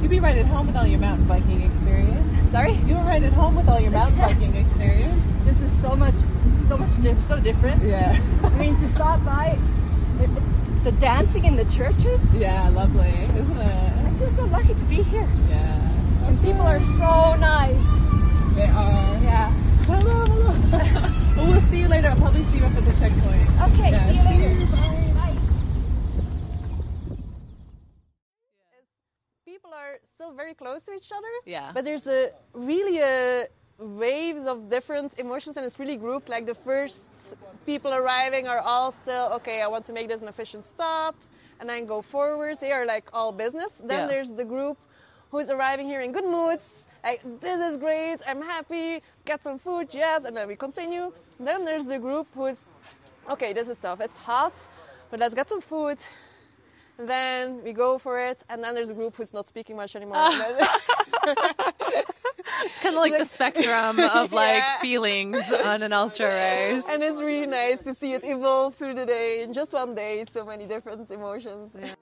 You'll 0.00 0.10
be 0.10 0.20
right 0.20 0.36
at 0.36 0.46
home 0.46 0.66
with 0.66 0.76
all 0.76 0.86
your 0.86 1.00
mountain 1.00 1.26
biking 1.26 1.62
experience. 1.62 2.50
Sorry? 2.50 2.72
You're 2.86 2.98
right 3.00 3.22
at 3.22 3.32
home 3.32 3.56
with 3.56 3.68
all 3.68 3.80
your 3.80 3.90
mountain 3.90 4.18
biking 4.26 4.54
experience. 4.54 5.22
This 5.44 5.60
is 5.60 5.80
so 5.80 5.96
much, 5.96 6.14
so 6.68 6.78
much, 6.78 7.02
di- 7.02 7.20
so 7.22 7.38
different. 7.40 7.82
Yeah. 7.82 8.18
I 8.42 8.48
mean, 8.50 8.76
to 8.80 8.88
stop 8.90 9.24
by 9.24 9.58
the 10.84 10.92
dancing 10.92 11.44
in 11.44 11.56
the 11.56 11.64
churches. 11.64 12.36
yeah, 12.36 12.68
lovely, 12.70 13.08
isn't 13.10 13.58
it? 13.58 14.06
I 14.06 14.10
feel 14.18 14.30
so 14.30 14.44
lucky 14.46 14.74
to 14.74 14.84
be 14.88 15.02
here. 15.02 15.28
Yeah. 15.48 16.26
And 16.28 16.40
people 16.42 16.62
are 16.62 16.80
so 16.80 17.36
nice. 17.36 18.54
They 18.54 18.66
are. 18.66 19.18
Yeah. 19.22 19.50
Hello, 19.86 20.24
hello. 20.26 20.52
well, 21.36 21.46
we'll 21.50 21.60
see 21.60 21.80
you 21.80 21.88
later. 21.88 22.08
I'll 22.08 22.16
probably 22.16 22.42
see 22.44 22.58
you 22.58 22.64
up 22.64 22.74
at 22.74 22.84
the 22.84 22.92
checkpoint. 22.92 23.48
Okay, 23.72 23.90
Yeah, 23.90 24.06
see 24.08 24.16
you 24.16 24.22
see 24.22 24.28
later. 24.28 24.60
you. 24.60 24.66
Bye. 24.66 25.12
Bye. 25.14 25.36
people 29.44 29.72
are 29.72 29.98
still 30.04 30.32
very 30.48 30.54
close 30.54 30.84
to 30.86 30.92
each 30.92 31.10
other. 31.18 31.34
Yeah. 31.44 31.70
But 31.74 31.84
there's 31.84 32.06
a 32.06 32.30
really 32.54 32.98
a 32.98 33.46
waves 34.06 34.46
of 34.46 34.56
different 34.68 35.10
emotions 35.18 35.56
and 35.56 35.64
it's 35.66 35.78
really 35.78 35.96
grouped. 35.96 36.28
Like 36.28 36.44
the 36.46 36.58
first 36.70 37.10
people 37.66 37.92
arriving 37.92 38.44
are 38.52 38.62
all 38.70 38.90
still 38.90 39.26
okay. 39.38 39.58
I 39.66 39.68
want 39.74 39.84
to 39.86 39.92
make 39.98 40.06
this 40.12 40.22
an 40.22 40.28
efficient 40.28 40.64
stop, 40.74 41.14
and 41.60 41.68
then 41.70 41.86
go 41.94 41.98
forward. 42.02 42.54
They 42.64 42.72
are 42.78 42.86
like 42.94 43.06
all 43.12 43.30
business. 43.44 43.72
Then 43.90 44.00
Yeah. 44.00 44.12
there's 44.12 44.30
the 44.40 44.46
group 44.54 44.78
who's 45.30 45.50
arriving 45.56 45.86
here 45.92 46.00
in 46.06 46.10
good 46.16 46.28
moods. 46.36 46.66
Like 47.04 47.20
this 47.44 47.58
is 47.68 47.74
great. 47.86 48.18
I'm 48.30 48.42
happy. 48.54 48.88
Get 49.30 49.38
some 49.46 49.58
food, 49.66 49.86
yes, 50.04 50.18
and 50.26 50.32
then 50.36 50.46
we 50.52 50.56
continue. 50.66 51.06
Then 51.48 51.58
there's 51.68 51.86
the 51.94 51.98
group 52.06 52.26
who's 52.38 52.58
okay. 53.34 53.50
This 53.58 53.68
is 53.72 53.78
tough. 53.84 54.00
It's 54.06 54.18
hot, 54.30 54.56
but 55.10 55.16
let's 55.22 55.34
get 55.40 55.46
some 55.54 55.62
food. 55.72 55.98
And 56.98 57.08
then 57.08 57.62
we 57.62 57.72
go 57.72 57.96
for 57.98 58.18
it, 58.20 58.42
and 58.48 58.62
then 58.62 58.74
there's 58.74 58.90
a 58.90 58.94
group 58.94 59.16
who's 59.16 59.32
not 59.32 59.46
speaking 59.46 59.76
much 59.76 59.94
anymore. 59.96 60.16
It's 62.64 62.80
kind 62.80 62.94
of 62.96 63.00
like 63.00 63.16
the 63.16 63.24
spectrum 63.36 63.98
of 64.00 64.32
like 64.32 64.56
Yeah. 64.62 64.78
feelings 64.80 65.52
on 65.52 65.82
an 65.82 65.92
ultra 65.92 66.26
race. 66.42 66.86
and 66.88 67.02
it's 67.02 67.20
really 67.20 67.46
nice 67.46 67.80
to 67.84 67.94
see 67.94 68.14
it 68.14 68.24
evolve 68.24 68.74
through 68.74 68.94
the 68.94 69.06
day. 69.06 69.42
In 69.42 69.52
just 69.52 69.72
one 69.72 69.94
day, 69.94 70.24
so 70.30 70.44
many 70.44 70.66
different 70.66 71.10
emotions. 71.10 71.76
Hi, 71.80 71.94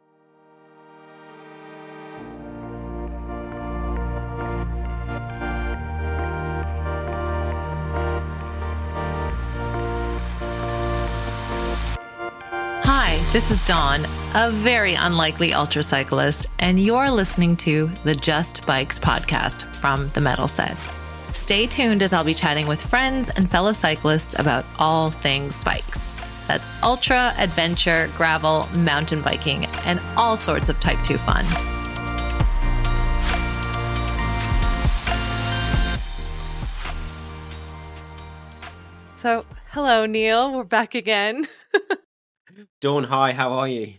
this 13.36 13.50
is 13.50 13.62
Dawn, 13.66 14.06
a 14.34 14.50
very 14.50 14.94
unlikely 14.94 15.52
ultra 15.52 15.82
cyclist, 15.82 16.46
and 16.58 16.80
you're 16.80 17.10
listening 17.10 17.54
to 17.58 17.86
the 18.02 18.14
Just 18.14 18.64
Bikes 18.64 18.98
podcast 18.98 19.66
from 19.74 20.08
the 20.08 20.20
Mettleset. 20.20 20.74
Stay 21.34 21.66
tuned 21.66 22.02
as 22.02 22.14
I'll 22.14 22.24
be 22.24 22.32
chatting 22.32 22.66
with 22.66 22.80
friends 22.80 23.28
and 23.28 23.46
fellow 23.46 23.74
cyclists 23.74 24.38
about 24.38 24.64
all 24.78 25.10
things 25.10 25.58
bikes. 25.58 26.12
That's 26.48 26.70
ultra, 26.82 27.34
adventure, 27.36 28.08
gravel, 28.16 28.66
mountain 28.74 29.20
biking, 29.20 29.66
and 29.84 30.00
all 30.16 30.38
sorts 30.38 30.70
of 30.70 30.80
Type 30.80 31.02
2 31.04 31.18
fun. 31.18 31.44
So, 39.16 39.44
hello, 39.72 40.06
Niel. 40.06 40.54
We're 40.54 40.64
back 40.64 40.94
again. 40.94 41.46
Dawn, 42.80 43.04
hi, 43.04 43.32
how 43.32 43.52
are 43.52 43.68
you? 43.68 43.94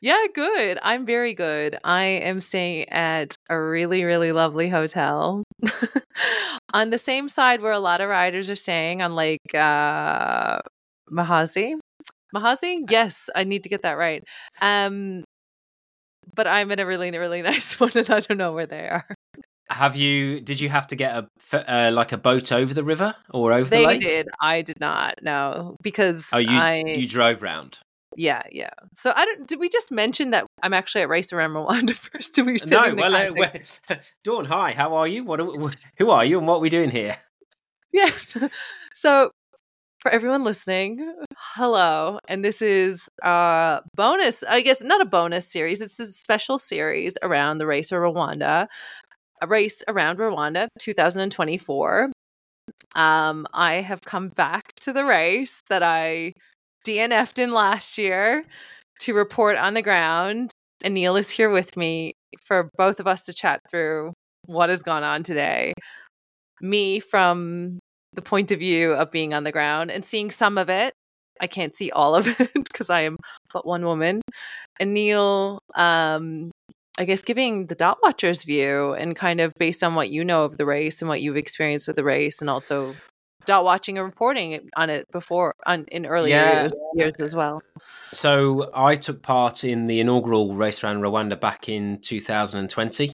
Yeah, 0.00 0.26
good. 0.34 0.78
I'm 0.82 1.06
very 1.06 1.34
good. 1.34 1.78
I 1.82 2.04
am 2.04 2.40
staying 2.40 2.88
at 2.90 3.34
a 3.48 3.58
really, 3.60 4.04
really 4.04 4.30
lovely 4.32 4.68
hotel 4.68 5.42
on 6.74 6.90
the 6.90 6.98
same 6.98 7.28
side 7.28 7.62
where 7.62 7.72
a 7.72 7.78
lot 7.78 8.00
of 8.00 8.08
riders 8.08 8.50
are 8.50 8.56
staying 8.56 9.02
on 9.02 9.14
Lake 9.14 9.40
uh, 9.54 10.58
Muhazi. 11.10 11.74
Muhazi? 12.34 12.84
Yes, 12.90 13.30
I 13.34 13.44
need 13.44 13.62
to 13.64 13.68
get 13.68 13.82
that 13.82 13.94
right. 13.98 14.22
Um, 14.60 15.24
but 16.34 16.46
I'm 16.46 16.70
in 16.70 16.78
a 16.78 16.86
really, 16.86 17.10
really 17.10 17.42
nice 17.50 17.80
one, 17.80 17.92
and 17.94 18.08
I 18.10 18.20
don't 18.20 18.38
know 18.38 18.52
where 18.52 18.66
they 18.66 18.88
are. 18.88 19.06
Have 19.68 19.96
you? 19.96 20.40
Did 20.40 20.60
you 20.60 20.68
have 20.68 20.86
to 20.88 20.96
get 20.96 21.16
a 21.52 21.86
uh, 21.88 21.90
like 21.90 22.12
a 22.12 22.16
boat 22.18 22.52
over 22.52 22.72
the 22.72 22.84
river 22.84 23.14
or 23.30 23.52
over 23.52 23.68
They 23.68 23.82
the 23.82 23.86
lake? 23.86 24.02
did. 24.02 24.28
I 24.40 24.62
did 24.62 24.78
not. 24.78 25.14
No, 25.22 25.76
because 25.82 26.28
Oh, 26.32 26.38
you 26.38 26.48
I 26.48 26.82
you 26.84 27.08
drove 27.08 27.42
round. 27.42 27.80
Yeah 28.16 28.42
yeah. 28.50 28.70
So 28.94 29.12
I 29.14 29.24
don't. 29.24 29.46
Did 29.46 29.60
we 29.60 29.68
just 29.68 29.92
mention 29.92 30.30
that 30.30 30.46
I'm 30.62 30.74
actually 30.74 31.02
at 31.02 31.08
Race 31.08 31.32
Around 31.32 31.52
Rwanda 31.52 31.92
first? 31.94 32.34
Do 32.34 32.44
we? 32.44 32.58
No, 32.68 32.94
well, 32.94 33.14
uh, 33.14 33.32
well, 33.32 33.50
Dawn, 34.24 34.44
hi, 34.46 34.72
how 34.72 34.94
are 34.94 35.06
you? 35.06 35.22
What? 35.22 35.38
Are, 35.40 35.44
we- 35.44 35.70
who 35.98 36.10
are 36.10 36.24
you, 36.24 36.38
and 36.38 36.46
what 36.46 36.56
are 36.56 36.60
we 36.60 36.70
doing 36.70 36.90
here? 36.90 37.16
Yes. 37.92 38.36
So 38.94 39.30
for 40.00 40.10
everyone 40.10 40.42
listening, 40.42 41.12
hello. 41.54 42.18
And 42.28 42.42
this 42.42 42.62
is 42.62 43.10
a 43.22 43.82
bonus, 43.94 44.42
I 44.48 44.62
guess 44.62 44.82
not 44.82 45.02
a 45.02 45.04
bonus 45.04 45.52
series. 45.52 45.82
It's 45.82 46.00
a 46.00 46.06
special 46.06 46.58
series 46.58 47.18
around 47.22 47.58
the 47.58 47.66
race 47.66 47.92
of 47.92 47.98
Rwanda, 47.98 48.68
a 49.42 49.46
race 49.46 49.82
around 49.86 50.18
Rwanda 50.18 50.68
2024. 50.78 52.10
Um, 52.94 53.46
I 53.52 53.74
have 53.82 54.00
come 54.00 54.28
back 54.28 54.72
to 54.80 54.94
the 54.94 55.04
race 55.04 55.62
that 55.68 55.82
I 55.82 56.32
DNF'd 56.86 57.38
in 57.38 57.52
last 57.52 57.98
year 57.98 58.44
to 59.00 59.14
report 59.14 59.56
on 59.56 59.74
the 59.74 59.82
ground. 59.82 60.52
And 60.84 60.94
Niel 60.94 61.16
is 61.16 61.30
here 61.30 61.50
with 61.50 61.76
me 61.76 62.12
for 62.44 62.70
both 62.78 63.00
of 63.00 63.06
us 63.06 63.22
to 63.22 63.34
chat 63.34 63.60
through 63.68 64.12
what 64.46 64.70
has 64.70 64.82
gone 64.82 65.02
on 65.02 65.24
today. 65.24 65.72
Me 66.60 67.00
from 67.00 67.80
the 68.12 68.22
point 68.22 68.52
of 68.52 68.60
view 68.60 68.92
of 68.92 69.10
being 69.10 69.34
on 69.34 69.44
the 69.44 69.52
ground 69.52 69.90
and 69.90 70.04
seeing 70.04 70.30
some 70.30 70.56
of 70.56 70.70
it. 70.70 70.94
I 71.40 71.48
can't 71.48 71.76
see 71.76 71.90
all 71.90 72.14
of 72.14 72.28
it 72.40 72.52
because 72.54 72.88
I 72.88 73.00
am 73.00 73.16
but 73.52 73.66
one 73.66 73.84
woman. 73.84 74.22
And 74.78 74.94
Niel, 74.94 75.58
um, 75.74 76.52
I 76.98 77.04
guess 77.04 77.22
giving 77.22 77.66
the 77.66 77.74
dot 77.74 77.98
watchers 78.02 78.44
view 78.44 78.92
and 78.92 79.16
kind 79.16 79.40
of 79.40 79.52
based 79.58 79.82
on 79.82 79.96
what 79.96 80.10
you 80.10 80.24
know 80.24 80.44
of 80.44 80.56
the 80.56 80.66
race 80.66 81.02
and 81.02 81.08
what 81.08 81.20
you've 81.20 81.36
experienced 81.36 81.88
with 81.88 81.96
the 81.96 82.04
race 82.04 82.40
and 82.40 82.48
also 82.48 82.94
dot 83.46 83.64
watching 83.64 83.96
and 83.98 84.04
reporting 84.04 84.68
on 84.76 84.90
it 84.90 85.06
before 85.12 85.54
on 85.66 85.84
in 85.92 86.06
earlier 86.06 86.36
Yeah. 86.36 86.60
years, 86.60 86.72
years 86.94 87.12
as 87.20 87.34
well. 87.34 87.62
So 88.10 88.70
I 88.74 88.96
took 88.96 89.22
part 89.22 89.64
in 89.64 89.86
the 89.86 90.00
inaugural 90.00 90.54
race 90.54 90.82
around 90.84 91.00
Rwanda 91.00 91.40
back 91.40 91.68
in 91.68 92.00
2020. 92.02 93.12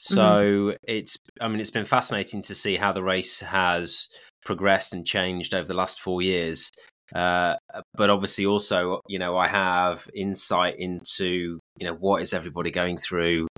So 0.00 0.74
it's, 0.84 1.16
I 1.40 1.48
mean, 1.48 1.58
it's 1.60 1.70
been 1.70 1.84
fascinating 1.84 2.42
to 2.42 2.54
see 2.54 2.76
how 2.76 2.92
the 2.92 3.02
race 3.02 3.40
has 3.40 4.08
progressed 4.44 4.94
and 4.94 5.04
changed 5.04 5.54
over 5.54 5.66
the 5.66 5.74
last 5.74 6.00
four 6.00 6.22
years. 6.22 6.70
Uh, 7.14 7.54
but 7.94 8.10
obviously, 8.10 8.46
also, 8.46 9.00
you 9.08 9.18
know, 9.18 9.36
I 9.36 9.48
have 9.48 10.08
insight 10.14 10.76
into, 10.78 11.58
you 11.78 11.86
know, 11.86 11.94
what 11.94 12.22
is 12.22 12.32
everybody 12.32 12.70
going 12.70 12.96
through, 12.96 13.48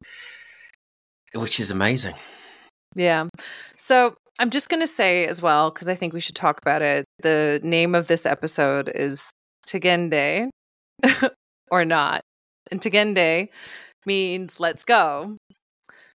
which 1.34 1.60
is 1.60 1.70
amazing. 1.70 2.14
Yeah. 2.94 3.26
So 3.76 4.14
I'm 4.40 4.48
just 4.48 4.70
going 4.70 4.80
to 4.80 4.86
say 4.86 5.26
as 5.26 5.42
well, 5.42 5.70
because 5.70 5.86
I 5.86 5.94
think 5.94 6.14
we 6.14 6.20
should 6.20 6.34
talk 6.34 6.62
about 6.62 6.80
it. 6.80 7.04
The 7.22 7.60
name 7.62 7.94
of 7.94 8.06
this 8.06 8.24
episode 8.24 8.90
is 8.94 9.22
Tugende 9.68 10.48
or 11.70 11.84
not. 11.84 12.22
And 12.72 12.80
Tugende 12.80 13.50
means 14.06 14.58
let's 14.58 14.86
go. 14.86 15.36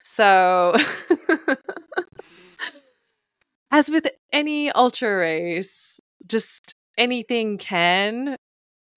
So, 0.05 0.77
as 3.73 3.91
with 3.91 4.09
any 4.33 4.71
ultra 4.71 5.17
race, 5.17 5.99
just 6.25 6.75
anything 6.97 7.59
can 7.59 8.37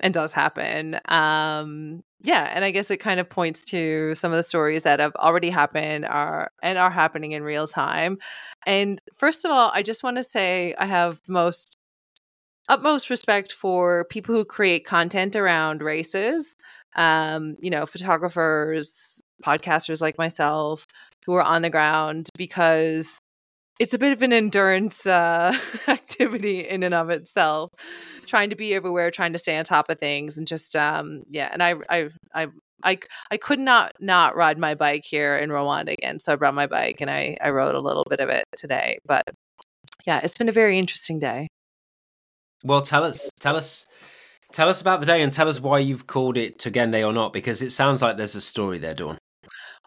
and 0.01 0.13
does 0.13 0.33
happen. 0.33 0.99
Um, 1.07 2.03
yeah, 2.25 2.51
and 2.53 2.65
I 2.65 2.71
guess 2.71 2.89
it 2.89 2.97
kind 2.97 3.19
of 3.19 3.29
points 3.29 3.61
to 3.65 4.15
some 4.15 4.31
of 4.31 4.37
the 4.37 4.43
stories 4.43 4.83
that 4.83 4.99
have 4.99 5.15
already 5.15 5.51
happened 5.51 6.05
are 6.05 6.51
and 6.63 6.77
are 6.77 6.89
happening 6.89 7.33
in 7.33 7.43
real 7.43 7.67
time. 7.67 8.17
And 8.65 8.99
first 9.15 9.45
of 9.45 9.51
all, 9.51 9.71
I 9.73 9.83
just 9.83 10.03
want 10.03 10.17
to 10.17 10.23
say 10.23 10.73
I 10.79 10.87
have 10.87 11.19
most 11.27 11.77
utmost 12.67 13.11
respect 13.11 13.51
for 13.51 14.05
people 14.09 14.33
who 14.33 14.43
create 14.43 14.85
content 14.85 15.35
around 15.35 15.83
races. 15.83 16.55
Um, 16.95 17.57
you 17.61 17.69
know, 17.69 17.85
photographers, 17.85 19.21
podcasters 19.45 20.01
like 20.01 20.17
myself 20.17 20.87
who 21.25 21.33
are 21.35 21.43
on 21.43 21.61
the 21.61 21.69
ground 21.69 22.29
because 22.37 23.19
it's 23.79 23.93
a 23.93 23.97
bit 23.97 24.11
of 24.11 24.21
an 24.21 24.33
endurance 24.33 25.05
uh, 25.05 25.57
activity 25.87 26.61
in 26.61 26.83
and 26.83 26.93
of 26.93 27.09
itself 27.09 27.71
trying 28.25 28.49
to 28.49 28.55
be 28.55 28.73
everywhere 28.73 29.11
trying 29.11 29.33
to 29.33 29.39
stay 29.39 29.57
on 29.57 29.63
top 29.63 29.89
of 29.89 29.99
things 29.99 30.37
and 30.37 30.47
just 30.47 30.75
um 30.75 31.23
yeah 31.29 31.49
and 31.51 31.61
i 31.61 31.75
i 31.89 32.09
i 32.33 32.47
I, 32.83 32.99
I 33.31 33.37
could 33.37 33.59
not 33.59 33.93
not 33.99 34.35
ride 34.35 34.59
my 34.59 34.75
bike 34.75 35.05
here 35.05 35.35
in 35.37 35.49
Rwanda 35.49 35.93
again, 35.93 36.19
so 36.19 36.33
I 36.33 36.35
brought 36.35 36.53
my 36.53 36.67
bike 36.67 37.01
and 37.01 37.09
I 37.09 37.35
I 37.41 37.49
rode 37.49 37.73
a 37.73 37.79
little 37.79 38.05
bit 38.07 38.19
of 38.19 38.29
it 38.29 38.43
today. 38.55 38.99
But 39.07 39.23
yeah, 40.05 40.19
it's 40.23 40.37
been 40.37 40.49
a 40.49 40.53
very 40.53 40.77
interesting 40.77 41.17
day. 41.17 41.47
Well, 42.63 42.81
tell 42.81 43.03
us, 43.03 43.29
tell 43.39 43.55
us, 43.55 43.87
tell 44.51 44.69
us 44.69 44.81
about 44.81 44.99
the 44.99 45.05
day, 45.05 45.21
and 45.21 45.31
tell 45.31 45.49
us 45.49 45.59
why 45.59 45.79
you've 45.79 46.07
called 46.07 46.37
it 46.37 46.59
Tugende 46.59 47.05
or 47.05 47.13
not, 47.13 47.33
because 47.33 47.61
it 47.61 47.71
sounds 47.71 48.01
like 48.01 48.17
there's 48.17 48.35
a 48.35 48.41
story 48.41 48.77
there, 48.77 48.93
Dawn. 48.93 49.17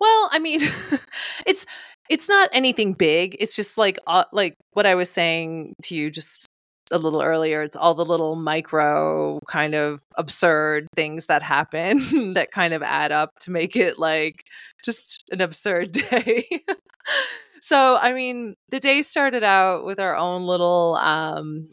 Well, 0.00 0.29
I 0.32 0.38
mean, 0.38 0.61
it's 1.46 1.67
it's 2.08 2.28
not 2.28 2.49
anything 2.52 2.93
big. 2.93 3.37
It's 3.40 3.56
just 3.56 3.78
like 3.78 3.99
uh, 4.06 4.25
like 4.32 4.55
what 4.72 4.87
I 4.87 4.94
was 4.94 5.10
saying 5.10 5.75
to 5.84 5.94
you 5.94 6.10
just 6.10 6.46
a 6.90 6.99
little 6.99 7.22
earlier. 7.22 7.62
It's 7.62 7.76
all 7.76 7.94
the 7.94 8.05
little 8.05 8.37
micro 8.37 9.40
kind 9.49 9.75
of 9.75 10.00
absurd 10.16 10.87
things 10.96 11.26
that 11.26 11.43
happen 11.43 12.32
that 12.34 12.50
kind 12.50 12.75
of 12.75 12.82
add 12.82 13.12
up 13.12 13.31
to 13.40 13.50
make 13.50 13.76
it 13.76 13.99
like 13.99 14.44
just 14.84 15.22
an 15.31 15.40
absurd 15.40 15.93
day. 16.10 16.44
so, 17.60 17.99
I 18.00 18.12
mean, 18.12 18.54
the 18.70 18.81
day 18.81 19.02
started 19.02 19.44
out 19.44 19.84
with 19.84 20.00
our 20.00 20.16
own 20.16 20.44
little 20.44 20.96
um 20.96 21.69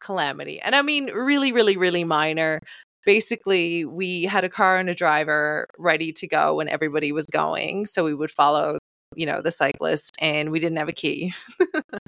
calamity. 0.00 0.60
And 0.60 0.74
I 0.74 0.82
mean, 0.82 1.06
really 1.06 1.52
really 1.52 1.76
really 1.76 2.04
minor 2.04 2.60
basically 3.04 3.84
we 3.84 4.24
had 4.24 4.44
a 4.44 4.48
car 4.48 4.78
and 4.78 4.90
a 4.90 4.94
driver 4.94 5.68
ready 5.78 6.12
to 6.12 6.26
go 6.26 6.56
when 6.56 6.68
everybody 6.68 7.12
was 7.12 7.26
going 7.26 7.86
so 7.86 8.04
we 8.04 8.12
would 8.12 8.32
follow 8.32 8.78
you 9.16 9.26
know 9.26 9.42
the 9.42 9.50
cyclist 9.50 10.14
and 10.20 10.50
we 10.50 10.60
didn't 10.60 10.78
have 10.78 10.88
a 10.88 10.92
key. 10.92 11.32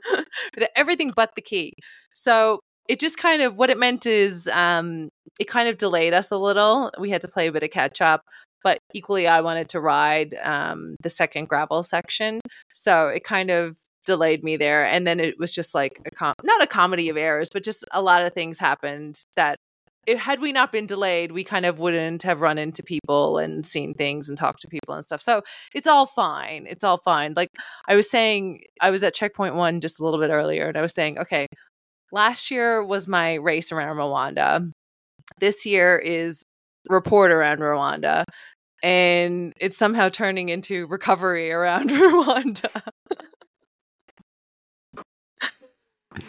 Everything 0.76 1.12
but 1.14 1.34
the 1.34 1.42
key. 1.42 1.72
So 2.14 2.60
it 2.88 3.00
just 3.00 3.18
kind 3.18 3.42
of 3.42 3.58
what 3.58 3.70
it 3.70 3.78
meant 3.78 4.06
is 4.06 4.48
um 4.48 5.08
it 5.40 5.48
kind 5.48 5.68
of 5.68 5.76
delayed 5.76 6.14
us 6.14 6.30
a 6.30 6.36
little. 6.38 6.92
We 7.00 7.10
had 7.10 7.22
to 7.22 7.28
play 7.28 7.48
a 7.48 7.52
bit 7.52 7.62
of 7.62 7.70
catch 7.70 8.00
up 8.00 8.22
but 8.64 8.80
equally 8.92 9.28
i 9.28 9.40
wanted 9.40 9.68
to 9.68 9.80
ride 9.80 10.34
um 10.42 10.96
the 11.02 11.10
second 11.10 11.48
gravel 11.48 11.82
section. 11.82 12.40
So 12.72 13.08
it 13.08 13.24
kind 13.24 13.50
of 13.50 13.78
delayed 14.04 14.42
me 14.42 14.56
there 14.56 14.86
and 14.86 15.06
then 15.06 15.20
it 15.20 15.38
was 15.38 15.52
just 15.54 15.74
like 15.74 16.00
a 16.06 16.10
com- 16.10 16.34
not 16.42 16.62
a 16.62 16.66
comedy 16.66 17.10
of 17.10 17.16
errors 17.18 17.50
but 17.52 17.62
just 17.62 17.84
a 17.92 18.00
lot 18.00 18.22
of 18.22 18.32
things 18.32 18.58
happened 18.58 19.20
that 19.36 19.58
if, 20.08 20.18
had 20.18 20.40
we 20.40 20.52
not 20.52 20.72
been 20.72 20.86
delayed, 20.86 21.32
we 21.32 21.44
kind 21.44 21.66
of 21.66 21.78
wouldn't 21.80 22.22
have 22.22 22.40
run 22.40 22.56
into 22.56 22.82
people 22.82 23.36
and 23.36 23.66
seen 23.66 23.92
things 23.92 24.28
and 24.28 24.38
talked 24.38 24.62
to 24.62 24.68
people 24.68 24.94
and 24.94 25.04
stuff. 25.04 25.20
So 25.20 25.42
it's 25.74 25.86
all 25.86 26.06
fine. 26.06 26.66
It's 26.68 26.82
all 26.82 26.96
fine. 26.96 27.34
Like 27.36 27.50
I 27.86 27.94
was 27.94 28.10
saying, 28.10 28.62
I 28.80 28.90
was 28.90 29.02
at 29.02 29.14
checkpoint 29.14 29.54
one 29.54 29.80
just 29.82 30.00
a 30.00 30.04
little 30.04 30.18
bit 30.18 30.30
earlier, 30.30 30.68
and 30.68 30.78
I 30.78 30.82
was 30.82 30.94
saying, 30.94 31.18
okay, 31.18 31.46
last 32.10 32.50
year 32.50 32.82
was 32.84 33.06
my 33.06 33.34
race 33.34 33.70
around 33.70 33.96
Rwanda. 33.96 34.72
This 35.40 35.66
year 35.66 35.98
is 35.98 36.42
report 36.88 37.30
around 37.30 37.58
Rwanda. 37.58 38.24
And 38.82 39.52
it's 39.60 39.76
somehow 39.76 40.08
turning 40.08 40.48
into 40.48 40.86
recovery 40.86 41.50
around 41.50 41.90
Rwanda 41.90 42.80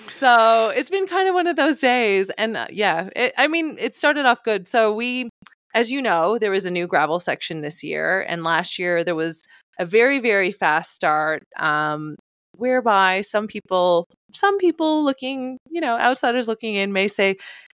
so 0.07 0.71
it's 0.75 0.89
been 0.89 1.07
kind 1.07 1.27
of 1.27 1.33
one 1.33 1.47
of 1.47 1.55
those 1.55 1.77
days 1.77 2.29
and 2.31 2.57
uh, 2.57 2.67
yeah 2.69 3.09
it, 3.15 3.33
i 3.37 3.47
mean 3.47 3.75
it 3.79 3.93
started 3.93 4.25
off 4.25 4.43
good. 4.43 4.67
So 4.67 4.93
we 4.93 5.29
as 5.73 5.91
you 5.91 6.01
know 6.01 6.37
there 6.37 6.51
was 6.51 6.65
a 6.65 6.71
new 6.71 6.87
gravel 6.87 7.19
section 7.19 7.61
this 7.61 7.83
year 7.83 8.25
and 8.27 8.43
last 8.43 8.79
year 8.79 9.03
there 9.03 9.15
was 9.15 9.43
a 9.79 9.85
very 9.85 10.19
very 10.19 10.51
fast 10.51 10.93
start 10.93 11.43
um, 11.57 12.15
whereby 12.55 13.21
some 13.21 13.47
people 13.47 14.05
some 14.33 14.57
people 14.57 15.03
looking 15.03 15.57
you 15.69 15.81
know 15.81 15.97
outsiders 15.97 16.47
looking 16.47 16.75
in 16.75 16.91
may 16.93 17.07
say 17.07 17.35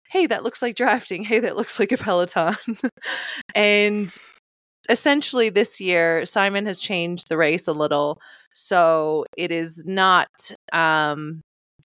hey 0.09 0.25
that 0.25 0.43
looks 0.43 0.61
like 0.61 0.75
drafting. 0.75 1.23
Hey 1.29 1.39
that 1.39 1.55
looks 1.55 1.79
like 1.79 1.91
a 1.91 1.97
peloton. 1.97 2.55
And 3.55 4.13
essentially 4.89 5.49
this 5.49 5.79
year 5.81 6.25
simon 6.25 6.65
has 6.65 6.79
changed 6.79 7.29
the 7.29 7.37
race 7.37 7.67
a 7.67 7.73
little. 7.73 8.19
So 8.53 9.25
it 9.37 9.51
is 9.51 9.83
not 9.85 10.29
um 10.73 11.41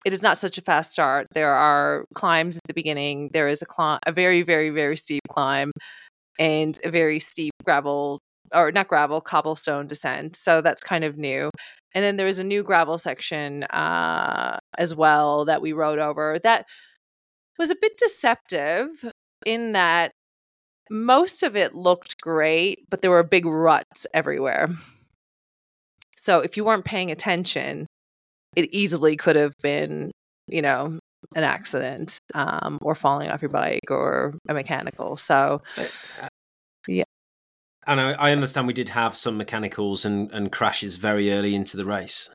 it 0.04 0.12
is 0.12 0.22
not 0.22 0.38
such 0.38 0.58
a 0.58 0.62
fast 0.62 0.92
start. 0.92 1.26
There 1.32 1.52
are 1.52 2.04
climbs 2.14 2.56
at 2.56 2.62
the 2.66 2.74
beginning. 2.74 3.30
There 3.32 3.48
is 3.48 3.62
a 3.62 3.66
climb, 3.66 4.00
a 4.06 4.12
very, 4.12 4.42
very, 4.42 4.70
very 4.70 4.96
steep 4.96 5.22
climb, 5.28 5.72
and 6.38 6.78
a 6.84 6.90
very 6.90 7.18
steep 7.18 7.52
gravel 7.64 8.20
or 8.54 8.70
not 8.72 8.88
gravel 8.88 9.20
cobblestone 9.20 9.86
descent. 9.86 10.36
So 10.36 10.60
that's 10.60 10.82
kind 10.82 11.04
of 11.04 11.16
new. 11.16 11.50
And 11.94 12.04
then 12.04 12.16
there 12.16 12.26
is 12.26 12.38
a 12.38 12.44
new 12.44 12.62
gravel 12.62 12.98
section 12.98 13.64
uh, 13.64 14.58
as 14.78 14.94
well 14.94 15.44
that 15.46 15.62
we 15.62 15.72
rode 15.72 15.98
over. 15.98 16.38
That 16.42 16.66
was 17.58 17.70
a 17.70 17.76
bit 17.80 17.96
deceptive 17.96 19.10
in 19.46 19.72
that 19.72 20.12
most 20.90 21.42
of 21.42 21.56
it 21.56 21.74
looked 21.74 22.20
great, 22.20 22.80
but 22.90 23.00
there 23.00 23.10
were 23.10 23.22
big 23.22 23.46
ruts 23.46 24.06
everywhere. 24.12 24.68
So 26.16 26.40
if 26.40 26.56
you 26.56 26.64
weren't 26.64 26.84
paying 26.84 27.10
attention, 27.10 27.86
it 28.56 28.68
easily 28.72 29.16
could 29.16 29.36
have 29.36 29.52
been, 29.62 30.10
you 30.46 30.62
know, 30.62 30.98
an 31.34 31.44
accident 31.44 32.18
um, 32.34 32.78
or 32.82 32.94
falling 32.94 33.30
off 33.30 33.42
your 33.42 33.48
bike 33.48 33.90
or 33.90 34.34
a 34.48 34.54
mechanical. 34.54 35.16
So, 35.16 35.62
uh, 35.78 36.28
yeah. 36.86 37.04
And 37.86 38.00
I, 38.00 38.12
I 38.12 38.30
understand 38.32 38.66
we 38.66 38.72
did 38.72 38.90
have 38.90 39.16
some 39.16 39.36
mechanicals 39.36 40.04
and, 40.04 40.30
and 40.32 40.52
crashes 40.52 40.96
very 40.96 41.32
early 41.32 41.54
into 41.54 41.76
the 41.76 41.84
race. 41.84 42.30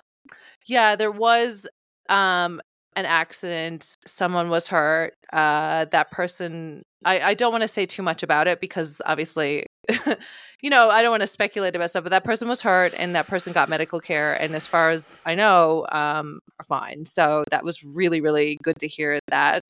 Yeah, 0.65 0.95
there 0.95 1.11
was 1.11 1.67
um, 2.09 2.61
an 2.95 3.05
accident. 3.05 3.95
Someone 4.05 4.49
was 4.49 4.67
hurt. 4.67 5.13
Uh, 5.31 5.85
that 5.91 6.11
person, 6.11 6.83
I, 7.05 7.19
I 7.21 7.33
don't 7.33 7.51
want 7.51 7.61
to 7.61 7.67
say 7.67 7.85
too 7.85 8.01
much 8.01 8.23
about 8.23 8.47
it 8.47 8.59
because 8.59 9.01
obviously 9.05 9.65
you 10.61 10.69
know, 10.69 10.89
I 10.89 11.01
don't 11.01 11.11
want 11.11 11.21
to 11.21 11.27
speculate 11.27 11.75
about 11.75 11.89
stuff, 11.89 12.03
but 12.03 12.09
that 12.09 12.23
person 12.23 12.47
was 12.47 12.61
hurt 12.61 12.93
and 12.97 13.15
that 13.15 13.27
person 13.27 13.53
got 13.53 13.69
medical 13.69 13.99
care. 13.99 14.33
And 14.33 14.55
as 14.55 14.67
far 14.67 14.89
as 14.89 15.15
I 15.25 15.35
know, 15.35 15.85
um, 15.91 16.39
are 16.59 16.65
fine. 16.67 17.05
So 17.05 17.43
that 17.51 17.63
was 17.63 17.83
really, 17.83 18.21
really 18.21 18.57
good 18.63 18.77
to 18.79 18.87
hear 18.87 19.19
that. 19.29 19.61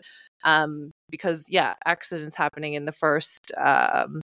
Um, 0.44 0.92
because 1.10 1.46
yeah, 1.50 1.76
accidents 1.86 2.36
happening 2.36 2.74
in 2.74 2.86
the 2.86 2.92
first, 2.92 3.52
um, 3.58 4.22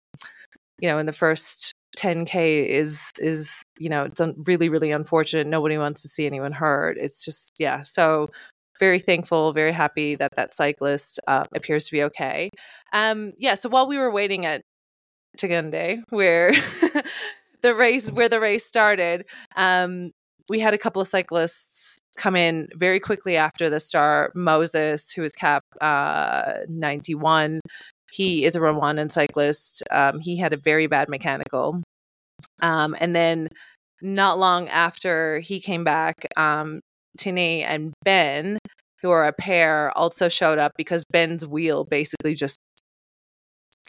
you 0.79 0.89
know, 0.89 0.99
in 0.99 1.07
the 1.07 1.13
first 1.13 1.73
10k 1.99 2.67
is 2.67 3.11
is 3.21 3.63
you 3.79 3.91
know 3.91 4.05
it's 4.05 4.19
un- 4.19 4.35
really 4.47 4.71
really 4.71 4.91
unfortunate 4.91 5.47
nobody 5.47 5.77
wants 5.77 6.01
to 6.01 6.09
see 6.09 6.25
anyone 6.25 6.51
hurt 6.51 6.97
it's 6.97 7.23
just 7.23 7.53
yeah 7.59 7.83
so 7.83 8.31
very 8.82 8.99
thankful 8.99 9.52
very 9.52 9.73
happy 9.73 10.17
that 10.17 10.32
that 10.37 10.52
cyclist 10.52 11.20
uh, 11.29 11.44
appears 11.55 11.84
to 11.84 11.93
be 11.93 12.02
okay 12.02 12.50
um 12.93 13.32
yeah 13.38 13.55
so 13.55 13.69
while 13.69 13.87
we 13.87 13.96
were 13.96 14.11
waiting 14.11 14.44
at 14.44 14.62
Tegende, 15.38 16.02
where 16.11 16.52
the 17.62 17.75
race 17.75 18.11
where 18.11 18.29
the 18.29 18.40
race 18.40 18.64
started. 18.64 19.25
Um, 19.56 20.11
we 20.49 20.61
had 20.61 20.75
a 20.75 20.79
couple 20.79 21.00
of 21.00 21.08
cyclists 21.08 22.00
come 22.17 22.37
in 22.37 22.69
very 22.74 23.01
quickly 23.01 23.36
after 23.36 23.70
the 23.70 23.81
start. 23.81 24.34
Moses, 24.34 25.12
who 25.12 25.22
is 25.22 25.32
cap 25.32 25.65
uh, 25.81 26.53
91, 26.69 27.60
he 28.10 28.44
is 28.44 28.56
a 28.56 28.60
Rwandan 28.60 29.10
cyclist. 29.10 29.82
Um, 29.91 30.20
he 30.20 30.36
had 30.36 30.53
a 30.53 30.56
very 30.56 30.86
bad 30.89 31.08
mechanical. 31.08 31.82
Um, 32.60 32.96
and 32.98 33.15
then 33.15 33.48
not 34.03 34.39
long 34.39 34.69
after 34.69 35.39
he 35.41 35.60
came 35.60 35.84
back, 35.84 36.27
um, 36.36 36.81
And 37.31 37.93
Ben, 38.05 38.58
who 39.00 39.10
are 39.10 39.24
a 39.26 39.32
pair, 39.32 39.96
also 39.96 40.29
showed 40.29 40.58
up 40.58 40.72
because 40.76 41.05
Ben's 41.10 41.46
wheel 41.46 41.84
basically 41.84 42.34
just 42.34 42.58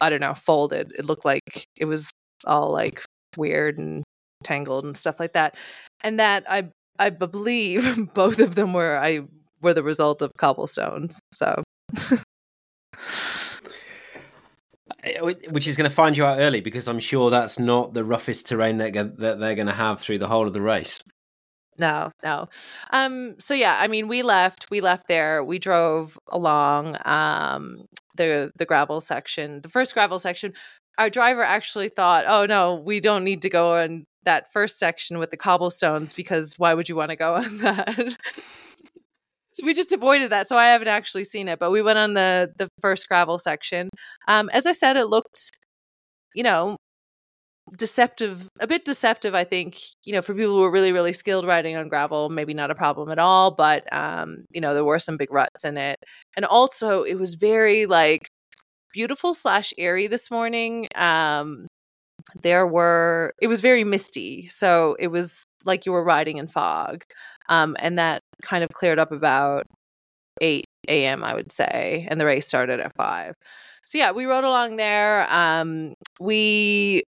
I 0.00 0.10
don't 0.10 0.20
know, 0.20 0.34
folded. 0.34 0.92
It 0.98 1.04
looked 1.04 1.24
like 1.24 1.66
it 1.76 1.84
was 1.84 2.10
all 2.46 2.72
like 2.72 3.04
weird 3.36 3.78
and 3.78 4.02
tangled 4.42 4.84
and 4.84 4.96
stuff 4.96 5.20
like 5.20 5.32
that. 5.34 5.56
And 6.02 6.18
that 6.20 6.44
I 6.48 6.68
I 6.98 7.10
believe 7.10 8.12
both 8.14 8.38
of 8.38 8.54
them 8.54 8.72
were 8.72 8.98
I 8.98 9.22
were 9.60 9.74
the 9.74 9.82
result 9.82 10.22
of 10.22 10.32
cobblestones. 10.36 11.18
So 11.34 11.62
which 15.50 15.66
is 15.66 15.76
going 15.76 15.88
to 15.88 15.94
find 15.94 16.16
you 16.16 16.24
out 16.24 16.38
early 16.38 16.60
because 16.60 16.88
I'm 16.88 16.98
sure 16.98 17.30
that's 17.30 17.58
not 17.58 17.94
the 17.94 18.04
roughest 18.04 18.46
terrain 18.46 18.78
that, 18.78 18.94
that 19.18 19.38
they're 19.38 19.54
going 19.54 19.66
to 19.66 19.72
have 19.72 20.00
through 20.00 20.18
the 20.18 20.28
whole 20.28 20.46
of 20.46 20.52
the 20.52 20.62
race. 20.62 20.98
No, 21.78 22.12
no. 22.22 22.46
Um 22.92 23.34
so 23.40 23.54
yeah, 23.54 23.78
I 23.80 23.88
mean 23.88 24.06
we 24.08 24.22
left, 24.22 24.66
we 24.70 24.80
left 24.80 25.08
there. 25.08 25.42
We 25.44 25.58
drove 25.58 26.18
along 26.28 26.96
um 27.04 27.86
the 28.16 28.52
the 28.56 28.64
gravel 28.66 29.00
section. 29.00 29.60
The 29.62 29.68
first 29.68 29.92
gravel 29.94 30.18
section, 30.20 30.52
our 30.98 31.10
driver 31.10 31.42
actually 31.42 31.88
thought, 31.88 32.24
"Oh 32.28 32.46
no, 32.46 32.76
we 32.76 33.00
don't 33.00 33.24
need 33.24 33.42
to 33.42 33.50
go 33.50 33.78
on 33.80 34.04
that 34.24 34.52
first 34.52 34.78
section 34.78 35.18
with 35.18 35.30
the 35.30 35.36
cobblestones 35.36 36.14
because 36.14 36.54
why 36.58 36.74
would 36.74 36.88
you 36.88 36.96
want 36.96 37.10
to 37.10 37.16
go 37.16 37.34
on 37.42 37.58
that?" 37.58 38.16
so 39.52 39.64
we 39.66 39.74
just 39.74 39.92
avoided 39.92 40.30
that. 40.32 40.48
So 40.48 40.56
I 40.56 40.66
haven't 40.66 40.88
actually 40.88 41.24
seen 41.24 41.48
it, 41.48 41.58
but 41.58 41.70
we 41.70 41.82
went 41.82 41.98
on 41.98 42.14
the 42.14 42.52
the 42.58 42.68
first 42.80 43.08
gravel 43.08 43.38
section. 43.38 43.88
Um, 44.28 44.50
as 44.52 44.66
I 44.66 44.72
said, 44.72 44.96
it 44.96 45.06
looked, 45.06 45.50
you 46.34 46.42
know, 46.44 46.76
deceptive 47.76 48.48
a 48.60 48.66
bit 48.66 48.84
deceptive 48.84 49.34
i 49.34 49.42
think 49.42 49.80
you 50.04 50.12
know 50.12 50.20
for 50.20 50.34
people 50.34 50.54
who 50.54 50.62
are 50.62 50.70
really 50.70 50.92
really 50.92 51.12
skilled 51.14 51.46
riding 51.46 51.76
on 51.76 51.88
gravel 51.88 52.28
maybe 52.28 52.52
not 52.52 52.70
a 52.70 52.74
problem 52.74 53.10
at 53.10 53.18
all 53.18 53.50
but 53.50 53.90
um 53.92 54.44
you 54.50 54.60
know 54.60 54.74
there 54.74 54.84
were 54.84 54.98
some 54.98 55.16
big 55.16 55.32
ruts 55.32 55.64
in 55.64 55.76
it. 55.76 55.98
And 56.36 56.44
also 56.44 57.02
it 57.02 57.14
was 57.16 57.34
very 57.36 57.86
like 57.86 58.28
beautiful 58.92 59.34
slash 59.34 59.72
airy 59.78 60.06
this 60.06 60.30
morning. 60.30 60.88
Um 60.94 61.66
there 62.42 62.66
were 62.66 63.32
it 63.40 63.48
was 63.48 63.60
very 63.60 63.84
misty 63.84 64.46
so 64.46 64.96
it 64.98 65.08
was 65.08 65.44
like 65.66 65.86
you 65.86 65.92
were 65.92 66.04
riding 66.04 66.38
in 66.38 66.46
fog 66.46 67.04
um 67.48 67.76
and 67.80 67.98
that 67.98 68.22
kind 68.42 68.64
of 68.64 68.70
cleared 68.70 68.98
up 68.98 69.12
about 69.12 69.66
8 70.40 70.64
a.m 70.88 71.24
i 71.24 71.34
would 71.34 71.52
say 71.52 72.06
and 72.10 72.20
the 72.20 72.26
race 72.26 72.46
started 72.46 72.80
at 72.80 72.92
5 72.96 73.34
so 73.84 73.98
yeah 73.98 74.12
we 74.12 74.24
rode 74.26 74.44
along 74.44 74.76
there. 74.76 75.26
Um 75.32 75.94
we 76.20 77.02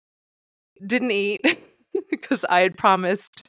didn't 0.86 1.10
eat. 1.10 1.40
because 2.10 2.44
I 2.46 2.60
had 2.60 2.76
promised 2.76 3.48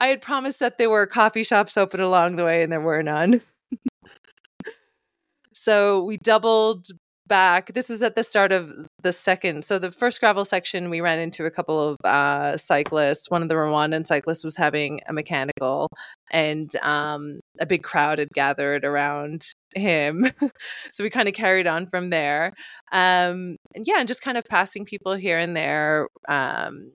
I 0.00 0.08
had 0.08 0.20
promised 0.20 0.58
that 0.60 0.78
there 0.78 0.90
were 0.90 1.06
coffee 1.06 1.44
shops 1.44 1.76
open 1.76 2.00
along 2.00 2.36
the 2.36 2.44
way 2.44 2.62
and 2.62 2.72
there 2.72 2.80
were 2.80 3.02
none. 3.02 3.40
so 5.52 6.02
we 6.04 6.16
doubled 6.18 6.88
back. 7.26 7.72
This 7.74 7.90
is 7.90 8.02
at 8.02 8.14
the 8.14 8.24
start 8.24 8.52
of 8.52 8.72
the 9.02 9.12
second. 9.12 9.64
So 9.64 9.78
the 9.78 9.90
first 9.90 10.20
gravel 10.20 10.44
section, 10.44 10.90
we 10.90 11.00
ran 11.00 11.18
into 11.18 11.44
a 11.46 11.50
couple 11.50 11.80
of 11.80 11.96
uh, 12.04 12.56
cyclists. 12.56 13.30
One 13.30 13.42
of 13.42 13.48
the 13.48 13.54
Rwandan 13.54 14.06
cyclists 14.06 14.44
was 14.44 14.56
having 14.56 15.00
a 15.08 15.12
mechanical, 15.12 15.88
and 16.30 16.74
um, 16.82 17.40
a 17.60 17.66
big 17.66 17.82
crowd 17.82 18.18
had 18.18 18.30
gathered 18.30 18.84
around 18.84 19.46
him. 19.74 20.30
so 20.92 21.04
we 21.04 21.10
kind 21.10 21.28
of 21.28 21.34
carried 21.34 21.66
on 21.66 21.86
from 21.86 22.10
there. 22.10 22.52
Um, 22.92 23.56
and 23.74 23.84
yeah, 23.86 23.98
and 23.98 24.08
just 24.08 24.22
kind 24.22 24.38
of 24.38 24.44
passing 24.44 24.84
people 24.84 25.14
here 25.14 25.38
and 25.38 25.56
there. 25.56 26.08
Um, 26.28 26.92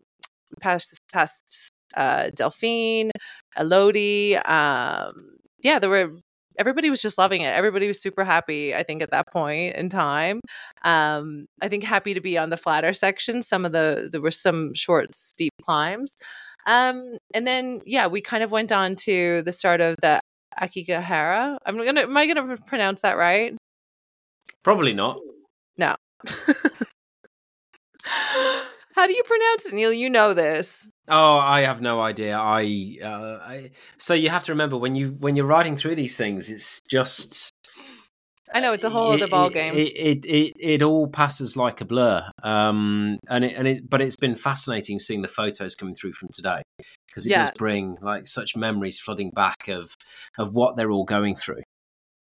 past 0.62 1.00
past 1.12 1.72
uh, 1.96 2.30
Delphine, 2.36 3.12
Elodie. 3.58 4.38
Um, 4.38 5.38
yeah, 5.62 5.80
there 5.80 5.90
were 5.90 6.12
everybody 6.60 6.90
was 6.90 7.02
just 7.02 7.18
loving 7.18 7.42
it. 7.42 7.56
Everybody 7.56 7.88
was 7.88 8.00
super 8.00 8.24
happy, 8.24 8.76
I 8.76 8.84
think, 8.84 9.02
at 9.02 9.12
that 9.12 9.32
point 9.32 9.76
in 9.76 9.90
time. 9.90 10.42
Um, 10.84 11.48
I 11.62 11.70
think 11.70 11.84
happy 11.84 12.14
to 12.14 12.22
be 12.22 12.38
on 12.38 12.50
the 12.50 12.58
flatter 12.58 12.94
section. 12.94 13.42
Some 13.42 13.66
of 13.66 13.72
the, 13.72 14.10
there 14.12 14.22
were 14.22 14.30
some 14.30 14.74
short, 14.76 15.16
steep 15.16 15.54
climbs. 15.64 16.16
Um, 16.68 17.18
and 17.34 17.48
then, 17.48 17.82
yeah, 17.86 18.08
we 18.08 18.22
kind 18.22 18.44
of 18.44 18.52
went 18.52 18.72
on 18.72 18.96
to 18.98 19.42
the 19.44 19.52
start 19.52 19.82
of 19.82 19.96
the 20.02 20.20
Akigahara. 20.62 21.58
I'm 21.66 21.78
gonna, 21.78 22.02
am 22.02 22.18
I 22.18 22.28
gonna 22.28 22.58
pronounce 22.68 23.02
that 23.02 23.18
right? 23.18 23.56
Probably 24.62 24.94
not. 24.94 25.18
No. 25.78 25.96
How 29.00 29.08
do 29.08 29.14
you 29.14 29.24
pronounce 29.24 29.66
it, 29.66 29.74
Niel? 29.76 29.94
You 29.94 30.10
know 30.10 30.34
this. 30.34 30.90
Oh, 31.08 31.38
I 31.38 31.62
have 31.62 31.80
no 31.80 32.02
idea. 32.02 32.38
I, 32.38 32.98
uh, 33.02 33.38
I 33.42 33.72
so 33.98 34.14
you 34.14 34.30
have 34.30 34.44
to 34.44 34.52
remember 34.52 34.76
when 34.76 34.94
you 34.94 35.16
when 35.20 35.38
you're 35.38 35.46
riding 35.46 35.78
through 35.78 35.96
these 35.96 36.18
things, 36.18 36.50
it's 36.50 36.82
just. 36.92 37.50
I 38.54 38.60
know 38.60 38.74
it's 38.74 38.84
a 38.84 38.90
whole 38.90 39.14
it, 39.14 39.22
other 39.24 39.28
ball 39.28 39.48
it, 39.48 39.54
game. 39.54 39.74
It, 39.74 39.94
it 39.96 40.26
it 40.26 40.54
it 40.60 40.84
all 40.84 41.08
passes 41.08 41.56
like 41.56 41.80
a 41.80 41.86
blur. 41.86 42.30
Um, 42.44 43.20
and 43.30 43.46
it 43.46 43.56
and 43.56 43.70
it, 43.70 43.90
but 43.90 44.02
it's 44.02 44.18
been 44.18 44.36
fascinating 44.36 45.00
seeing 45.00 45.22
the 45.22 45.30
photos 45.30 45.76
coming 45.76 45.96
through 45.96 46.12
from 46.12 46.28
today 46.34 46.62
because 47.08 47.26
it 47.26 47.30
Yeah. 47.30 47.44
does 47.44 47.52
bring 47.52 47.96
like 48.02 48.28
such 48.28 48.58
memories 48.58 49.00
flooding 49.00 49.32
back 49.34 49.70
of 49.70 49.96
of 50.38 50.52
what 50.52 50.76
they're 50.76 50.92
all 50.92 51.06
going 51.06 51.38
through. 51.38 51.64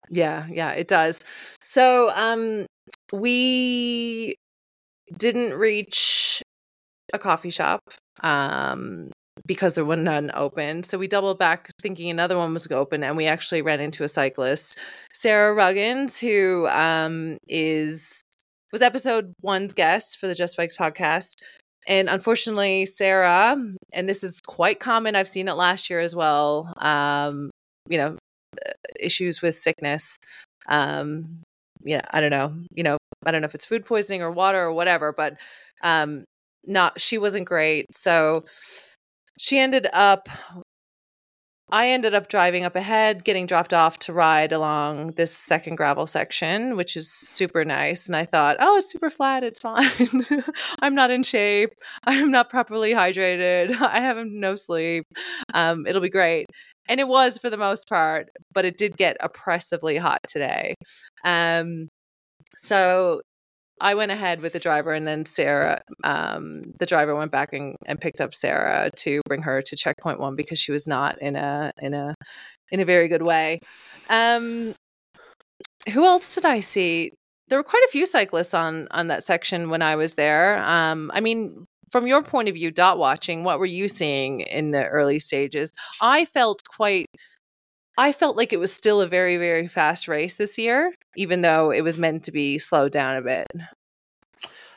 Yeah, 0.09 0.47
yeah, 0.49 0.71
it 0.71 0.87
does. 0.87 1.19
So, 1.63 2.09
um, 2.15 2.65
we 3.13 4.33
didn't 5.15 5.53
reach 5.53 6.41
a 7.15 7.19
coffee 7.19 7.49
shop, 7.49 7.81
um, 8.21 9.11
because 9.45 9.73
there 9.73 9.85
was 9.85 9.99
none 9.99 10.31
open. 10.33 10.83
So 10.83 10.97
we 10.97 11.07
doubled 11.07 11.39
back, 11.39 11.71
thinking 11.81 12.09
another 12.09 12.37
one 12.37 12.53
was 12.53 12.67
open, 12.71 13.03
and 13.03 13.17
we 13.17 13.25
actually 13.27 13.61
ran 13.61 13.79
into 13.79 14.03
a 14.03 14.07
cyclist, 14.07 14.77
Sarah 15.13 15.53
Ruggins, 15.53 16.19
who 16.19 16.67
um 16.67 17.37
is 17.47 18.21
was 18.71 18.81
episode 18.81 19.33
one's 19.41 19.73
guest 19.73 20.17
for 20.19 20.27
the 20.27 20.35
Just 20.35 20.57
Bikes 20.57 20.77
podcast. 20.77 21.41
And 21.87 22.09
unfortunately, 22.09 22.85
Sarah, 22.85 23.55
and 23.93 24.09
this 24.09 24.23
is 24.23 24.39
quite 24.47 24.79
common, 24.79 25.15
I've 25.15 25.27
seen 25.27 25.47
it 25.47 25.53
last 25.53 25.89
year 25.89 25.99
as 25.99 26.15
well. 26.15 26.73
Um, 26.77 27.51
you 27.87 27.97
know, 27.97 28.17
issues 28.99 29.41
with 29.41 29.55
sickness. 29.55 30.17
Um, 30.67 31.43
yeah, 31.83 32.01
I 32.11 32.21
don't 32.21 32.31
know. 32.31 32.55
You 32.73 32.83
know, 32.83 32.97
I 33.25 33.31
don't 33.31 33.41
know 33.41 33.45
if 33.45 33.55
it's 33.55 33.65
food 33.67 33.85
poisoning 33.85 34.23
or 34.23 34.31
water 34.31 34.63
or 34.63 34.73
whatever, 34.73 35.13
but 35.13 35.39
um, 35.83 36.25
not 36.67 36.99
she 36.99 37.17
wasn't 37.17 37.47
great. 37.47 37.85
So 37.93 38.45
she 39.39 39.59
ended 39.59 39.87
up. 39.93 40.29
I 41.71 41.89
ended 41.89 42.13
up 42.13 42.27
driving 42.29 42.63
up 42.63 42.75
ahead, 42.75 43.23
getting 43.23 43.47
dropped 43.47 43.73
off 43.73 43.97
to 43.99 44.13
ride 44.13 44.51
along 44.51 45.13
this 45.13 45.35
second 45.35 45.77
gravel 45.77 46.05
section, 46.05 46.75
which 46.77 46.95
is 46.95 47.11
super 47.11 47.65
nice. 47.65 48.05
And 48.05 48.15
I 48.15 48.23
thought, 48.23 48.57
oh, 48.59 48.77
it's 48.77 48.91
super 48.91 49.09
flat. 49.09 49.43
It's 49.43 49.61
fine. 49.61 49.89
I'm 50.81 50.93
not 50.93 51.09
in 51.09 51.23
shape. 51.23 51.71
I'm 52.03 52.29
not 52.29 52.51
properly 52.51 52.93
hydrated. 52.93 53.75
I 53.81 53.99
have 53.99 54.17
no 54.27 54.53
sleep. 54.53 55.05
Um, 55.55 55.87
it'll 55.87 56.01
be 56.03 56.09
great 56.09 56.45
and 56.87 56.99
it 56.99 57.07
was 57.07 57.37
for 57.37 57.49
the 57.49 57.57
most 57.57 57.87
part 57.89 58.29
but 58.53 58.65
it 58.65 58.77
did 58.77 58.97
get 58.97 59.17
oppressively 59.19 59.97
hot 59.97 60.19
today 60.27 60.75
um 61.23 61.87
so 62.57 63.21
i 63.81 63.93
went 63.93 64.11
ahead 64.11 64.41
with 64.41 64.53
the 64.53 64.59
driver 64.59 64.93
and 64.93 65.07
then 65.07 65.25
sarah 65.25 65.81
um 66.03 66.63
the 66.79 66.85
driver 66.85 67.15
went 67.15 67.31
back 67.31 67.53
and, 67.53 67.75
and 67.85 67.99
picked 67.99 68.21
up 68.21 68.33
sarah 68.33 68.89
to 68.95 69.21
bring 69.27 69.41
her 69.41 69.61
to 69.61 69.75
checkpoint 69.75 70.19
one 70.19 70.35
because 70.35 70.59
she 70.59 70.71
was 70.71 70.87
not 70.87 71.21
in 71.21 71.35
a 71.35 71.71
in 71.81 71.93
a 71.93 72.15
in 72.71 72.79
a 72.79 72.85
very 72.85 73.07
good 73.07 73.21
way. 73.21 73.59
Um 74.09 74.75
who 75.93 76.03
else 76.05 76.35
did 76.35 76.45
i 76.45 76.59
see? 76.59 77.11
There 77.47 77.59
were 77.59 77.63
quite 77.63 77.83
a 77.85 77.91
few 77.91 78.05
cyclists 78.05 78.53
on 78.53 78.87
on 78.91 79.07
that 79.07 79.23
section 79.23 79.69
when 79.69 79.81
i 79.81 79.95
was 79.95 80.15
there. 80.15 80.65
Um 80.65 81.11
i 81.13 81.21
mean 81.21 81.65
from 81.91 82.07
your 82.07 82.23
point 82.23 82.49
of 82.49 82.55
view 82.55 82.71
dot 82.71 82.97
watching 82.97 83.43
what 83.43 83.59
were 83.59 83.65
you 83.65 83.87
seeing 83.87 84.41
in 84.41 84.71
the 84.71 84.85
early 84.87 85.19
stages? 85.19 85.71
I 86.01 86.25
felt 86.25 86.61
quite 86.69 87.09
i 87.97 88.11
felt 88.11 88.37
like 88.37 88.53
it 88.53 88.59
was 88.59 88.73
still 88.73 89.01
a 89.01 89.07
very 89.07 89.37
very 89.37 89.67
fast 89.67 90.07
race 90.07 90.35
this 90.35 90.57
year 90.57 90.93
even 91.15 91.41
though 91.41 91.71
it 91.71 91.81
was 91.81 91.97
meant 91.97 92.23
to 92.23 92.31
be 92.31 92.57
slowed 92.57 92.91
down 92.91 93.15
a 93.15 93.21
bit 93.21 93.47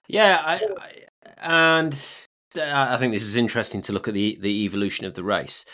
Yeah, 0.09 0.41
I, 0.43 0.55
I, 0.81 1.83
and 1.83 1.95
uh, 2.57 2.89
I 2.91 2.97
think 2.97 3.13
this 3.13 3.25
is 3.25 3.37
interesting 3.37 3.83
to 3.83 3.93
look 3.93 4.09
at 4.09 4.15
the 4.15 4.39
the 4.41 4.65
evolution 4.65 5.07
of 5.07 5.15
the 5.15 5.23
race. 5.23 5.65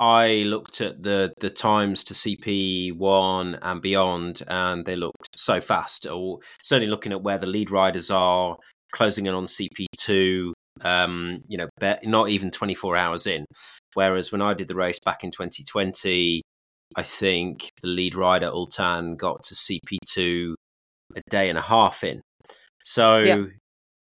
I 0.00 0.44
looked 0.46 0.80
at 0.80 1.02
the 1.02 1.32
the 1.40 1.50
times 1.50 2.04
to 2.04 2.14
CP 2.14 2.96
one 2.96 3.58
and 3.60 3.82
beyond, 3.82 4.42
and 4.46 4.84
they 4.86 4.96
looked 4.96 5.36
so 5.36 5.60
fast. 5.60 6.06
Or 6.06 6.38
certainly 6.62 6.90
looking 6.90 7.12
at 7.12 7.22
where 7.22 7.38
the 7.38 7.46
lead 7.46 7.70
riders 7.70 8.10
are, 8.10 8.56
closing 8.92 9.26
in 9.26 9.34
on 9.34 9.46
CP 9.46 9.86
two. 9.98 10.54
Um, 10.80 11.42
you 11.48 11.58
know, 11.58 11.68
not 12.04 12.28
even 12.30 12.50
twenty 12.50 12.74
four 12.74 12.96
hours 12.96 13.26
in. 13.26 13.44
Whereas 13.94 14.30
when 14.30 14.42
I 14.42 14.54
did 14.54 14.68
the 14.68 14.74
race 14.74 14.98
back 15.04 15.22
in 15.22 15.30
2020, 15.30 16.40
I 16.96 17.02
think 17.02 17.70
the 17.82 17.88
lead 17.88 18.14
rider 18.14 18.46
Ultan 18.48 19.16
got 19.16 19.42
to 19.44 19.54
CP 19.54 19.98
two 20.06 20.54
a 21.16 21.20
day 21.30 21.48
and 21.48 21.58
a 21.58 21.62
half 21.62 22.04
in. 22.04 22.20
So 22.82 23.18
Yeah. 23.18 23.44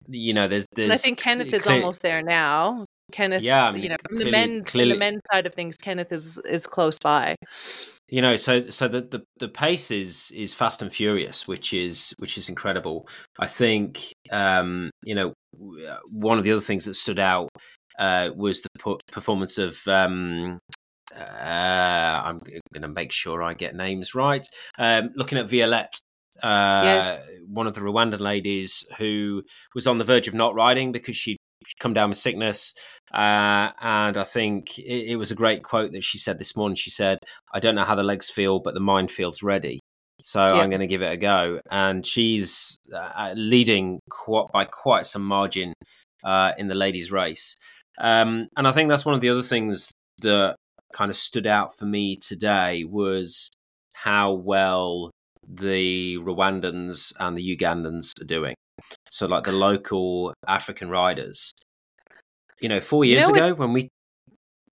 you 0.08 0.34
know, 0.34 0.48
there's 0.48 0.66
there's 0.76 0.86
and 0.86 0.94
i 0.94 0.98
think 0.98 1.18
kenneth 1.18 1.52
is 1.54 1.64
clear- 1.64 1.76
almost 1.78 2.02
there 2.04 2.22
now 2.22 2.86
kenneth 3.12 3.42
Yeah, 3.42 3.66
I 3.68 3.72
mean, 3.72 3.84
you 3.84 3.90
know 3.90 3.96
from 4.08 4.18
clearly- 4.18 4.32
the 4.32 4.38
men's 4.38 4.68
clearly- 4.70 4.94
the 4.94 5.00
men's 5.00 5.22
side 5.32 5.48
of 5.48 5.54
things 5.54 5.78
kenneth 5.78 6.12
is 6.12 6.38
is 6.46 6.68
close 6.68 6.98
by 7.00 7.36
you 8.10 8.22
know 8.22 8.36
so 8.36 8.68
so 8.70 8.88
the, 8.88 9.02
the 9.02 9.24
the 9.40 9.48
pace 9.48 9.90
is 9.92 10.32
is 10.36 10.54
fast 10.54 10.82
and 10.84 10.94
furious 10.94 11.48
which 11.48 11.74
is 11.74 12.14
which 12.20 12.38
is 12.38 12.50
incredible 12.50 13.08
i 13.40 13.48
think 13.48 14.12
um 14.32 14.90
you 15.04 15.16
know 15.16 15.34
uh, 15.90 15.98
one 16.12 16.38
of 16.38 16.44
the 16.44 16.52
other 16.52 16.62
things 16.62 16.86
that 16.86 16.94
stood 16.96 17.20
out 17.20 17.50
uh 17.98 18.30
was 18.36 18.62
the 18.62 18.98
performance 19.12 19.58
of 19.58 19.78
um 19.88 20.60
uh 21.16 22.22
i'm 22.26 22.40
going 22.74 22.82
to 22.82 22.88
make 22.88 23.12
sure 23.12 23.44
i 23.44 23.54
get 23.54 23.76
names 23.76 24.16
right 24.16 24.48
um 24.78 25.10
looking 25.16 25.38
at 25.38 25.50
violette 25.50 26.00
uh 26.44 26.82
Yes. 26.84 27.22
one 27.48 27.68
of 27.68 27.74
the 27.74 27.82
rwandan 27.82 28.20
ladies 28.20 28.86
who 28.98 29.44
was 29.74 29.88
on 29.88 29.98
the 29.98 30.04
verge 30.04 30.28
of 30.28 30.34
not 30.34 30.56
riding 30.56 30.92
because 30.92 31.16
she'd 31.16 31.38
come 31.80 31.94
down 31.94 32.10
with 32.10 32.18
sickness 32.18 32.74
uh, 33.14 33.72
and 33.82 34.18
I 34.18 34.24
think 34.24 34.78
it, 34.78 35.12
it 35.12 35.16
was 35.16 35.32
a 35.32 35.36
great 35.36 35.64
quote 35.64 35.94
that 35.94 36.04
she 36.04 36.18
said 36.18 36.38
this 36.38 36.56
morning. 36.58 36.76
She 36.76 36.90
said, 36.90 37.20
I 37.54 37.60
don't 37.60 37.76
know 37.76 37.86
how 37.86 37.96
the 37.96 38.04
legs 38.04 38.30
feel, 38.30 38.60
but 38.60 38.74
the 38.74 38.82
mind 38.82 39.10
feels 39.10 39.42
ready. 39.42 39.80
So 40.22 40.44
Yeah. 40.44 40.56
I'm 40.62 40.70
going 40.70 40.82
to 40.82 40.88
give 40.88 41.02
it 41.02 41.14
a 41.14 41.18
go. 41.18 41.62
And 41.72 42.06
she's 42.06 42.78
uh, 42.94 43.32
leading 43.36 44.00
quite, 44.10 44.48
by 44.52 44.66
quite 44.66 45.06
some 45.06 45.24
margin 45.24 45.74
uh, 46.26 46.52
in 46.58 46.68
the 46.68 46.76
ladies' 46.76 47.12
race. 47.12 47.56
Um, 48.00 48.48
and 48.58 48.68
I 48.68 48.72
think 48.74 48.90
that's 48.90 49.06
one 49.06 49.16
of 49.16 49.22
the 49.22 49.30
other 49.30 49.44
things 49.44 49.92
that 50.24 50.56
kind 50.96 51.12
of 51.12 51.18
stood 51.18 51.46
out 51.46 51.78
for 51.78 51.86
me 51.86 52.16
today 52.16 52.86
was 52.86 53.52
how 53.94 54.32
well 54.32 55.12
the 55.48 56.18
Rwandans 56.18 57.14
and 57.20 57.38
the 57.38 57.58
Ugandans 57.58 58.12
are 58.22 58.26
doing. 58.26 58.56
So, 59.10 59.28
like 59.28 59.44
the 59.44 59.52
local 59.52 60.34
African 60.48 60.90
riders. 60.90 61.54
You 62.62 62.70
know, 62.70 62.80
four 62.80 63.04
You 63.04 63.12
years 63.12 63.28
know, 63.28 63.36
ago 63.36 63.56
when 63.56 63.74
we. 63.74 63.90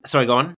Sorry, 0.06 0.25
go 0.25 0.38
on. 0.38 0.56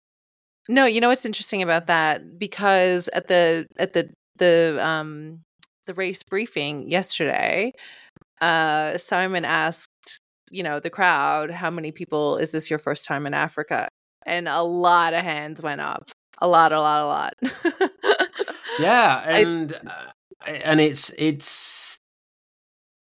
No, 0.70 0.86
you 0.86 1.01
know 1.01 1.10
what's 1.10 1.25
interesting 1.25 1.62
about 1.62 1.88
that 1.88 2.38
because 2.38 3.10
at 3.10 3.27
the 3.27 3.65
at 3.77 3.93
the 3.93 4.10
the 4.38 4.77
um 4.82 5.41
the 5.88 5.93
race 5.93 6.24
briefing 6.24 6.89
yesterday, 6.89 7.72
uh 8.41 8.98
Simon 8.98 9.46
asked, 9.46 10.20
you 10.51 10.63
know, 10.63 10.79
the 10.79 10.89
crowd, 10.89 11.51
how 11.51 11.70
many 11.70 11.91
people 11.91 12.38
is 12.38 12.51
this 12.51 12.70
your 12.70 12.79
first 12.79 13.05
time 13.05 13.25
in 13.25 13.34
Africa? 13.34 13.88
And 14.25 14.48
a 14.48 14.62
lot 14.62 15.13
of 15.13 15.24
hands 15.24 15.62
went 15.62 15.82
up. 15.82 16.10
A 16.39 16.48
lot, 16.48 16.72
a 16.72 16.80
lot, 16.80 17.01
a 17.01 17.06
lot. 17.06 17.89
Yeah, 18.80 19.22
I- 19.25 19.39
and 19.42 19.74
uh, 19.74 20.50
and 20.50 20.80
it's 20.82 21.12
it's 21.18 22.00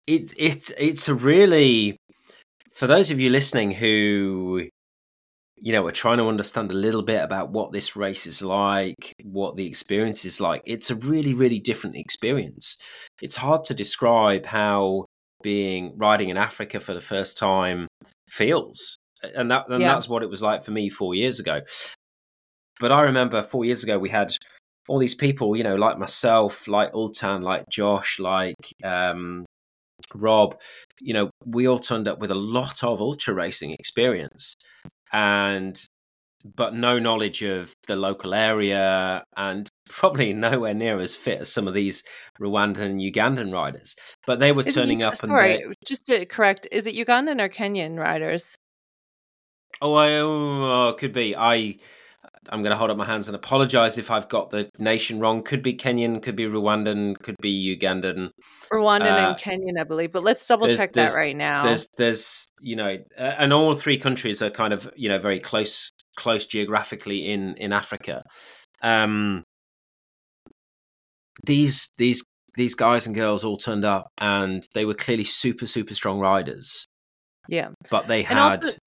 it 0.07 0.33
it 0.37 0.71
it's 0.77 1.09
a 1.09 1.13
really 1.13 1.97
for 2.71 2.87
those 2.87 3.11
of 3.11 3.19
you 3.19 3.29
listening 3.29 3.71
who 3.71 4.69
you 5.59 5.73
know, 5.73 5.85
are 5.87 5.91
trying 5.91 6.19
to 6.19 6.27
understand 6.27 6.71
a 6.71 6.75
little 6.75 7.01
bit 7.01 7.23
about 7.23 7.49
what 7.49 7.71
this 7.71 7.95
race 7.95 8.27
is 8.27 8.43
like, 8.43 9.11
what 9.23 9.55
the 9.55 9.65
experience 9.65 10.23
is 10.23 10.39
like, 10.39 10.61
it's 10.65 10.91
a 10.91 10.95
really, 10.95 11.33
really 11.33 11.57
different 11.59 11.95
experience. 11.95 12.77
It's 13.23 13.35
hard 13.35 13.63
to 13.65 13.73
describe 13.73 14.45
how 14.45 15.05
being 15.41 15.93
riding 15.97 16.29
in 16.29 16.37
Africa 16.37 16.79
for 16.79 16.93
the 16.93 17.01
first 17.01 17.39
time 17.39 17.87
feels. 18.29 18.97
And 19.35 19.49
that 19.51 19.67
and 19.69 19.81
Yeah. 19.81 19.93
that's 19.93 20.07
what 20.09 20.23
it 20.23 20.29
was 20.29 20.41
like 20.41 20.63
for 20.63 20.71
me 20.71 20.89
four 20.89 21.15
years 21.15 21.39
ago. 21.39 21.61
But 22.79 22.91
I 22.91 23.01
remember 23.01 23.43
four 23.43 23.65
years 23.65 23.83
ago 23.83 23.97
we 23.97 24.09
had 24.09 24.31
all 24.87 24.99
these 24.99 25.15
people, 25.15 25.55
you 25.55 25.63
know, 25.63 25.75
like 25.75 25.97
myself, 25.97 26.67
like 26.67 26.93
Ultan, 26.93 27.41
like 27.41 27.65
Josh, 27.69 28.19
like 28.19 28.55
um, 28.83 29.45
Rob, 30.13 30.55
you 31.01 31.13
know, 31.13 31.29
we 31.45 31.67
all 31.67 31.79
turned 31.79 32.07
up 32.07 32.19
with 32.19 32.31
a 32.31 32.35
lot 32.35 32.83
of 32.83 33.01
ultra 33.01 33.33
racing 33.33 33.71
experience 33.71 34.53
and 35.11 35.83
but 36.55 36.75
no 36.75 36.99
knowledge 36.99 37.41
of 37.41 37.73
the 37.87 37.95
local 37.95 38.33
area 38.33 39.23
and 39.35 39.67
probably 39.89 40.31
nowhere 40.33 40.73
near 40.75 40.99
as 40.99 41.15
fit 41.15 41.39
as 41.41 41.51
some 41.51 41.67
of 41.67 41.73
these 41.73 42.03
Rwandan 42.39 42.81
and 42.81 43.01
Ugandan 43.01 43.51
riders. 43.51 43.95
But 44.27 44.39
they 44.39 44.51
were 44.51 44.63
Is 44.63 44.75
turning 44.75 44.99
Uga- 44.99 45.07
up 45.07 45.13
and 45.23 45.31
sorry, 45.31 45.57
they, 45.57 45.63
just 45.85 46.05
to 46.05 46.25
correct, 46.27 46.67
is 46.71 46.85
it 46.85 46.95
Ugandan 46.95 47.41
or 47.41 47.49
Kenyan 47.49 47.97
riders? 47.97 48.55
Oh, 49.81 49.93
I, 49.93 50.17
oh, 50.19 50.93
could 50.97 51.13
be. 51.13 51.35
I 51.35 51.77
I'm 52.49 52.61
going 52.61 52.71
to 52.71 52.77
hold 52.77 52.89
up 52.89 52.97
my 52.97 53.05
hands 53.05 53.27
and 53.27 53.35
apologize 53.35 53.97
if 53.97 54.09
I've 54.09 54.29
got 54.29 54.51
the 54.51 54.69
nation 54.79 55.19
wrong. 55.19 55.43
Could 55.43 55.61
be 55.61 55.73
Kenyan, 55.73 56.21
could 56.21 56.35
be 56.35 56.45
Rwandan, 56.45 57.19
could 57.19 57.35
be 57.41 57.77
Ugandan. 57.77 58.29
Rwandan 58.71 59.01
Uh, 59.01 59.29
and 59.29 59.37
Kenyan, 59.37 59.79
I 59.79 59.83
believe. 59.83 60.13
But 60.13 60.23
let's 60.23 60.45
double 60.47 60.67
there's- 60.67 60.77
check 60.77 60.93
that 60.93 61.13
right 61.13 61.35
now. 61.35 61.63
There's 61.63 61.87
there's 61.97 62.47
you 62.61 62.75
know, 62.75 62.97
uh, 63.17 63.21
and 63.21 63.51
all 63.53 63.75
three 63.75 63.97
countries 63.97 64.41
are 64.41 64.49
kind 64.49 64.73
of 64.73 64.89
you 64.95 65.09
know 65.09 65.19
very 65.19 65.39
close 65.39 65.91
close 66.15 66.45
geographically 66.45 67.29
in 67.29 67.55
in 67.55 67.73
Africa. 67.73 68.23
Um, 68.81 69.43
these 71.45 71.89
these 71.97 72.23
these 72.55 72.75
guys 72.75 73.05
and 73.05 73.13
girls 73.15 73.43
all 73.43 73.57
turned 73.57 73.85
up, 73.85 74.07
and 74.19 74.63
they 74.73 74.85
were 74.85 74.93
clearly 74.95 75.23
super 75.23 75.67
super 75.67 75.93
strong 75.93 76.19
riders. 76.19 76.85
Yeah. 77.49 77.69
but 77.89 78.07
they 78.07 78.23
had. 78.23 78.37
also- 78.37 78.77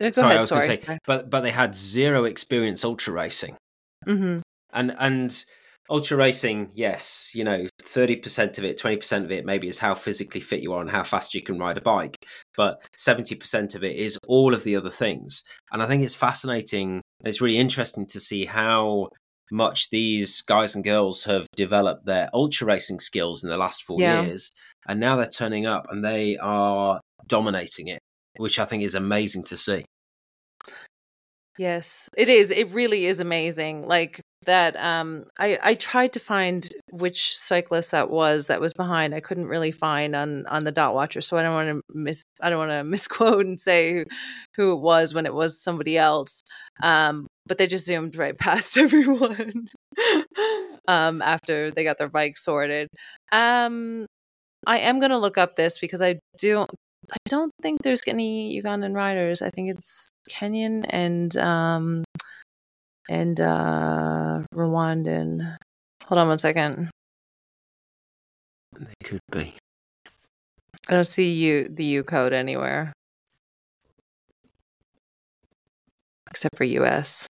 Go 0.00 0.10
sorry, 0.10 0.26
ahead. 0.26 0.36
I 0.36 0.40
was 0.40 0.50
going 0.50 0.62
to 0.62 0.86
say, 0.86 0.98
but 1.06 1.30
but 1.30 1.40
they 1.42 1.50
had 1.50 1.74
zero 1.74 2.24
experience 2.24 2.84
ultra 2.84 3.12
racing. 3.12 3.56
hmm 4.04 4.38
and 4.72 4.94
and 4.98 5.44
ultra 5.90 6.16
racing 6.16 6.70
yes 6.74 7.32
you 7.34 7.42
know 7.42 7.66
30% 7.82 8.58
of 8.58 8.64
it 8.64 8.78
20% 8.78 9.24
of 9.24 9.32
it 9.32 9.44
maybe 9.44 9.66
is 9.66 9.80
how 9.80 9.92
physically 9.94 10.40
fit 10.40 10.62
you 10.62 10.72
are 10.72 10.80
and 10.80 10.90
how 10.90 11.02
fast 11.02 11.34
you 11.34 11.42
can 11.42 11.58
ride 11.58 11.76
a 11.76 11.80
bike 11.80 12.14
but 12.56 12.80
70% 12.96 13.74
of 13.74 13.82
it 13.82 13.96
is 13.96 14.16
all 14.28 14.54
of 14.54 14.62
the 14.62 14.76
other 14.76 14.90
things 14.90 15.42
and 15.72 15.82
i 15.82 15.86
think 15.86 16.04
it's 16.04 16.14
fascinating 16.14 16.90
and 16.92 17.26
it's 17.28 17.40
really 17.40 17.58
interesting 17.58 18.06
to 18.06 18.20
see 18.20 18.44
how 18.44 19.08
much 19.50 19.90
these 19.90 20.42
guys 20.42 20.76
and 20.76 20.84
girls 20.84 21.24
have 21.24 21.48
developed 21.56 22.06
their 22.06 22.30
ultra 22.32 22.68
racing 22.68 23.00
skills 23.00 23.42
in 23.42 23.50
the 23.50 23.56
last 23.56 23.82
four 23.82 23.96
Yeah. 23.98 24.22
years 24.22 24.52
and 24.86 25.00
now 25.00 25.16
they're 25.16 25.26
turning 25.26 25.66
up 25.66 25.86
and 25.90 26.04
they 26.04 26.36
are 26.36 27.00
dominating 27.26 27.88
it 27.88 27.98
which 28.36 28.60
i 28.60 28.64
think 28.64 28.84
is 28.84 28.94
amazing 28.94 29.42
to 29.42 29.56
see 29.56 29.84
Yes, 31.58 32.08
it 32.16 32.28
is. 32.28 32.50
It 32.50 32.68
really 32.70 33.04
is 33.06 33.20
amazing. 33.20 33.86
Like 33.86 34.22
that. 34.46 34.76
Um, 34.76 35.24
I 35.38 35.58
I 35.62 35.74
tried 35.74 36.12
to 36.14 36.20
find 36.20 36.66
which 36.90 37.36
cyclist 37.36 37.90
that 37.90 38.08
was 38.08 38.46
that 38.46 38.60
was 38.60 38.72
behind. 38.72 39.14
I 39.14 39.20
couldn't 39.20 39.46
really 39.46 39.70
find 39.72 40.16
on 40.16 40.46
on 40.46 40.64
the 40.64 40.72
dot 40.72 40.94
watcher, 40.94 41.20
so 41.20 41.36
I 41.36 41.42
don't 41.42 41.52
want 41.54 41.70
to 41.70 41.82
miss. 41.92 42.24
I 42.42 42.48
don't 42.48 42.58
want 42.58 42.70
to 42.70 42.84
misquote 42.84 43.44
and 43.44 43.60
say 43.60 43.92
who, 43.92 44.04
who 44.56 44.72
it 44.72 44.80
was 44.80 45.12
when 45.12 45.26
it 45.26 45.34
was 45.34 45.60
somebody 45.62 45.98
else. 45.98 46.42
Um, 46.82 47.26
but 47.46 47.58
they 47.58 47.66
just 47.66 47.86
zoomed 47.86 48.16
right 48.16 48.38
past 48.38 48.78
everyone. 48.78 49.68
um, 50.88 51.22
after 51.22 51.70
they 51.70 51.84
got 51.84 51.98
their 51.98 52.08
bike 52.08 52.36
sorted. 52.36 52.88
Um, 53.32 54.06
I 54.66 54.78
am 54.80 55.00
gonna 55.00 55.18
look 55.18 55.38
up 55.38 55.56
this 55.56 55.78
because 55.78 56.02
I 56.02 56.20
don't. 56.40 56.70
I 57.12 57.16
don't 57.28 57.52
think 57.62 57.82
there's 57.82 58.02
any 58.06 58.60
Ugandan 58.60 58.94
riders. 58.94 59.42
I 59.42 59.50
think 59.50 59.70
it's 59.70 60.10
Kenyan 60.30 60.84
and 60.90 61.36
um 61.36 62.04
and 63.08 63.40
uh 63.40 64.42
Rwandan. 64.54 65.56
Hold 66.04 66.18
on 66.18 66.28
one 66.28 66.38
second. 66.38 66.90
they 68.78 68.94
could 69.04 69.20
be 69.32 69.54
I 70.88 70.92
don't 70.94 71.06
see 71.06 71.32
you 71.32 71.68
the 71.68 71.84
U 71.84 72.02
code 72.04 72.32
anywhere. 72.32 72.92
Except 76.30 76.56
for 76.56 76.64
US. 76.64 77.26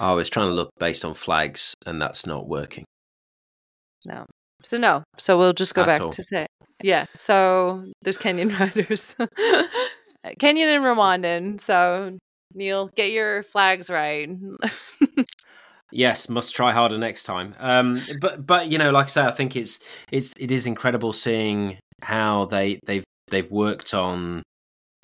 i 0.00 0.12
was 0.12 0.28
trying 0.30 0.48
to 0.48 0.54
look 0.54 0.70
based 0.78 1.04
on 1.04 1.14
flags 1.14 1.74
and 1.86 2.00
that's 2.00 2.26
not 2.26 2.48
working 2.48 2.84
No. 4.04 4.24
So 4.62 4.76
no. 4.76 5.04
So 5.18 5.38
we'll 5.38 5.52
just 5.52 5.74
go 5.74 5.82
At 5.82 5.86
back 5.86 6.00
all. 6.00 6.10
to 6.10 6.22
say 6.22 6.46
yeah. 6.82 7.06
So 7.16 7.84
there's 8.02 8.18
Kenyan 8.18 8.58
riders. 8.60 9.16
Kenyan 10.40 10.76
and 10.76 10.84
Rwandan. 10.84 11.60
So 11.60 12.18
Niel, 12.54 12.90
get 12.94 13.10
your 13.10 13.42
flags 13.42 13.90
right. 13.90 14.28
Yes, 15.90 16.28
must 16.28 16.54
try 16.54 16.72
harder 16.72 16.98
next 16.98 17.22
time. 17.22 17.54
Um, 17.58 18.00
but 18.20 18.46
but 18.46 18.68
you 18.68 18.76
know, 18.76 18.90
like 18.90 19.06
I 19.06 19.08
say, 19.08 19.22
I 19.22 19.30
think 19.30 19.56
it's 19.56 19.80
it's 20.12 20.34
it 20.38 20.52
is 20.52 20.66
incredible 20.66 21.14
seeing 21.14 21.78
how 22.02 22.44
they 22.44 22.78
they've 22.84 23.04
they've 23.28 23.50
worked 23.50 23.94
on 23.94 24.42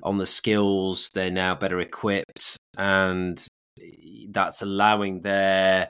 on 0.02 0.18
the 0.18 0.26
skills. 0.26 1.08
They're 1.14 1.30
now 1.30 1.54
better 1.54 1.80
equipped, 1.80 2.58
and 2.76 3.42
that's 4.28 4.60
allowing 4.60 5.22
their 5.22 5.88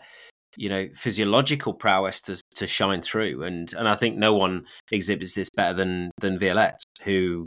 you 0.57 0.69
know 0.69 0.89
physiological 0.95 1.75
prowess 1.75 2.21
to 2.23 2.41
to 2.57 2.67
shine 2.67 3.03
through. 3.03 3.43
And 3.43 3.73
and 3.75 3.89
I 3.89 3.95
think 3.95 4.17
no 4.17 4.35
one 4.35 4.67
exhibits 4.91 5.35
this 5.35 5.49
better 5.55 5.75
than 5.75 6.11
than 6.21 6.39
Violette, 6.39 6.79
who 7.03 7.47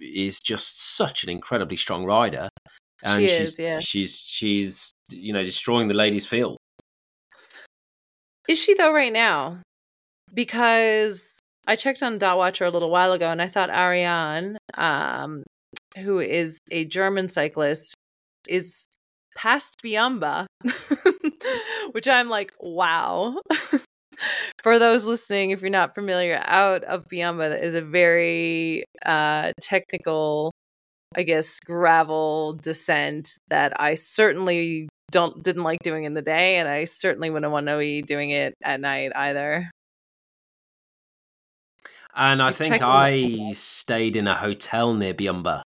is 0.00 0.38
just 0.40 0.96
such 0.96 1.24
an 1.24 1.30
incredibly 1.30 1.76
strong 1.76 2.04
rider. 2.04 2.48
And 3.02 3.20
She 3.22 3.28
she's 3.28 3.40
is, 3.40 3.58
yeah. 3.58 3.80
she's 3.80 4.20
she's 4.20 4.92
you 5.10 5.32
know 5.32 5.44
destroying 5.44 5.88
the 5.88 5.94
ladies' 5.94 6.26
field. 6.26 6.56
Is 8.48 8.58
she 8.58 8.74
though 8.74 8.92
right 8.92 9.12
now? 9.12 9.62
Because 10.32 11.38
I 11.66 11.76
checked 11.76 12.02
on 12.02 12.18
Dot 12.18 12.38
Watcher 12.38 12.64
a 12.64 12.70
little 12.70 12.90
while 12.90 13.12
ago 13.12 13.30
and 13.30 13.42
I 13.42 13.46
thought 13.46 13.70
Ariane, 13.70 14.56
um, 14.74 15.42
who 15.98 16.18
is 16.18 16.58
a 16.70 16.86
German 16.86 17.28
cyclist, 17.28 17.94
is 18.48 18.86
past 19.36 19.80
Biamba, 19.84 20.46
which 21.92 22.08
I'm 22.08 22.28
like, 22.28 22.52
wow. 22.60 23.36
For 24.62 24.78
those 24.78 25.06
listening, 25.06 25.50
if 25.50 25.60
you're 25.60 25.70
not 25.70 25.94
familiar, 25.94 26.40
out 26.44 26.82
of 26.84 27.06
Biamba 27.08 27.60
is 27.60 27.76
a 27.76 27.82
very 27.82 28.84
uh, 29.06 29.52
technical, 29.60 30.52
I 31.14 31.22
guess, 31.22 31.60
gravel 31.60 32.54
descent 32.54 33.38
that 33.48 33.80
I 33.80 33.94
certainly 33.94 34.88
don't 35.12 35.42
didn't 35.42 35.62
like 35.62 35.78
doing 35.84 36.04
in 36.04 36.14
the 36.14 36.22
day, 36.22 36.56
and 36.56 36.68
I 36.68 36.84
certainly 36.84 37.30
wouldn't 37.30 37.52
want 37.52 37.68
to 37.68 37.78
be 37.78 38.02
doing 38.02 38.30
it 38.30 38.54
at 38.62 38.80
night 38.80 39.12
either. 39.14 39.70
And 42.16 42.42
I 42.42 42.50
think 42.50 42.82
I 42.82 43.52
stayed 43.52 44.16
in 44.16 44.26
a 44.26 44.34
hotel 44.34 44.94
near 44.94 45.14
Byumba 45.14 45.62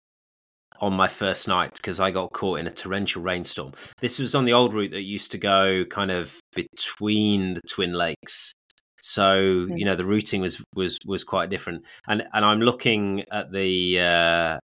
on 0.81 0.93
my 0.93 1.07
first 1.07 1.47
night 1.47 1.73
because 1.73 1.99
I 1.99 2.11
got 2.11 2.31
caught 2.33 2.59
in 2.59 2.67
a 2.67 2.71
torrential 2.71 3.21
rainstorm. 3.21 3.73
This 3.99 4.19
was 4.19 4.35
on 4.35 4.45
the 4.45 4.53
old 4.53 4.73
route 4.73 4.91
that 4.91 5.03
used 5.03 5.31
to 5.33 5.37
go 5.37 5.85
kind 5.85 6.11
of 6.11 6.39
between 6.55 7.53
the 7.55 7.61
Twin 7.69 7.93
Lakes. 7.93 8.53
So 9.01 9.65
Hmm. 9.67 9.77
you 9.77 9.85
know 9.85 9.95
the 9.95 10.05
routing 10.05 10.41
was 10.41 10.61
was 10.75 10.97
was 11.05 11.23
quite 11.23 11.49
different. 11.49 11.83
And 12.07 12.23
and 12.33 12.43
I'm 12.45 12.61
looking 12.61 13.23
at 13.31 13.51
the 13.51 13.99
uh, 13.99 14.57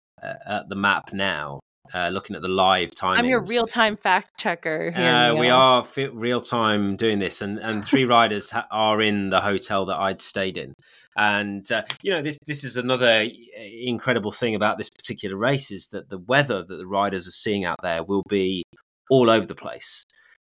at 0.47 0.69
the 0.69 0.77
map 0.77 1.13
now, 1.13 1.61
uh, 1.93 2.09
looking 2.09 2.37
at 2.37 2.43
the 2.43 2.49
live 2.49 2.91
timings. 2.91 3.19
I'm 3.19 3.27
your 3.27 3.45
real 3.45 3.67
time 3.67 3.97
fact 3.97 4.39
checker 4.39 4.91
here. 4.91 5.07
Uh, 5.07 5.35
we 5.35 5.49
are 5.49 5.85
fi- 5.85 6.07
real 6.07 6.41
time 6.41 6.97
doing 6.97 7.19
this, 7.19 7.43
and, 7.43 7.59
and 7.59 7.85
three 7.85 8.05
riders 8.17 8.51
ha- 8.51 8.67
are 8.71 9.03
in 9.03 9.31
the 9.31 9.41
hotel 9.41 9.87
that 9.87 9.97
I'd 9.97 10.21
stayed 10.21 10.57
in. 10.57 10.75
And 11.17 11.71
uh, 11.71 11.83
you 12.03 12.11
know, 12.11 12.23
this 12.23 12.39
this 12.47 12.65
is 12.65 12.77
another 12.77 13.29
incredible 13.57 14.33
thing 14.33 14.55
about 14.55 14.79
this 14.79 14.91
particular 14.91 15.37
race 15.37 15.71
is 15.71 15.89
that 15.89 16.09
the 16.09 16.19
weather 16.19 16.65
that 16.65 16.77
the 16.77 16.87
riders 16.87 17.29
are 17.29 17.33
seeing 17.33 17.65
out 17.65 17.79
there 17.83 18.03
will 18.03 18.25
be 18.29 18.65
all 19.11 19.31
over 19.31 19.47
the 19.47 19.55
place. 19.55 20.05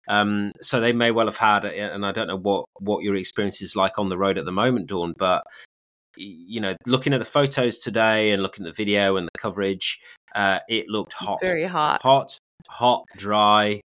Um, 0.08 0.52
so 0.60 0.80
they 0.80 0.92
may 0.92 1.10
well 1.10 1.26
have 1.26 1.36
had, 1.36 1.64
and 1.64 2.06
I 2.06 2.12
don't 2.12 2.28
know 2.28 2.38
what 2.38 2.66
what 2.78 3.02
your 3.02 3.16
experience 3.16 3.60
is 3.60 3.76
like 3.76 3.98
on 3.98 4.08
the 4.08 4.18
road 4.18 4.38
at 4.38 4.44
the 4.44 4.52
moment, 4.52 4.86
Dawn, 4.86 5.14
but 5.16 5.42
you 6.16 6.60
know, 6.60 6.74
looking 6.86 7.12
at 7.12 7.18
the 7.18 7.24
photos 7.24 7.78
today 7.78 8.30
and 8.30 8.42
looking 8.42 8.66
at 8.66 8.72
the 8.72 8.76
video 8.76 9.16
and 9.16 9.26
the 9.26 9.38
coverage, 9.38 9.98
uh, 10.34 10.58
it 10.68 10.88
looked 10.88 11.12
hot, 11.12 11.38
very 11.40 11.64
hot. 11.64 12.02
hot, 12.02 12.38
hot, 12.68 13.04
dry, 13.16 13.80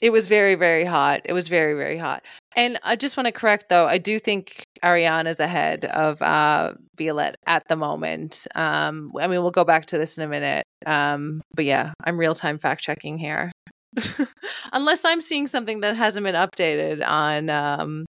It 0.00 0.10
was 0.10 0.26
very, 0.28 0.54
very 0.54 0.84
hot. 0.84 1.20
It 1.24 1.32
was 1.34 1.48
very, 1.48 1.74
very 1.74 1.98
hot. 1.98 2.24
And 2.56 2.78
I 2.82 2.96
just 2.96 3.16
want 3.16 3.26
to 3.26 3.32
correct 3.32 3.68
though, 3.68 3.86
I 3.86 3.98
do 3.98 4.18
think 4.18 4.62
Ariane 4.82 5.26
is 5.26 5.40
ahead 5.40 5.84
of 5.84 6.20
uh, 6.22 6.72
Violette 6.96 7.36
at 7.46 7.68
the 7.68 7.76
moment. 7.76 8.46
Um, 8.54 9.10
I 9.20 9.26
mean, 9.26 9.42
we'll 9.42 9.50
go 9.50 9.64
back 9.64 9.86
to 9.86 9.98
this 9.98 10.16
in 10.16 10.24
a 10.24 10.28
minute. 10.28 10.64
Um, 10.86 11.42
but 11.54 11.66
yeah, 11.66 11.92
I'm 12.04 12.18
real 12.18 12.34
time 12.34 12.58
fact 12.58 12.82
checking 12.82 13.18
here. 13.18 13.52
Unless 14.72 15.04
I'm 15.04 15.20
seeing 15.20 15.46
something 15.46 15.80
that 15.80 15.96
hasn't 15.96 16.24
been 16.24 16.34
updated 16.34 17.06
on 17.06 17.50
um, 17.50 18.06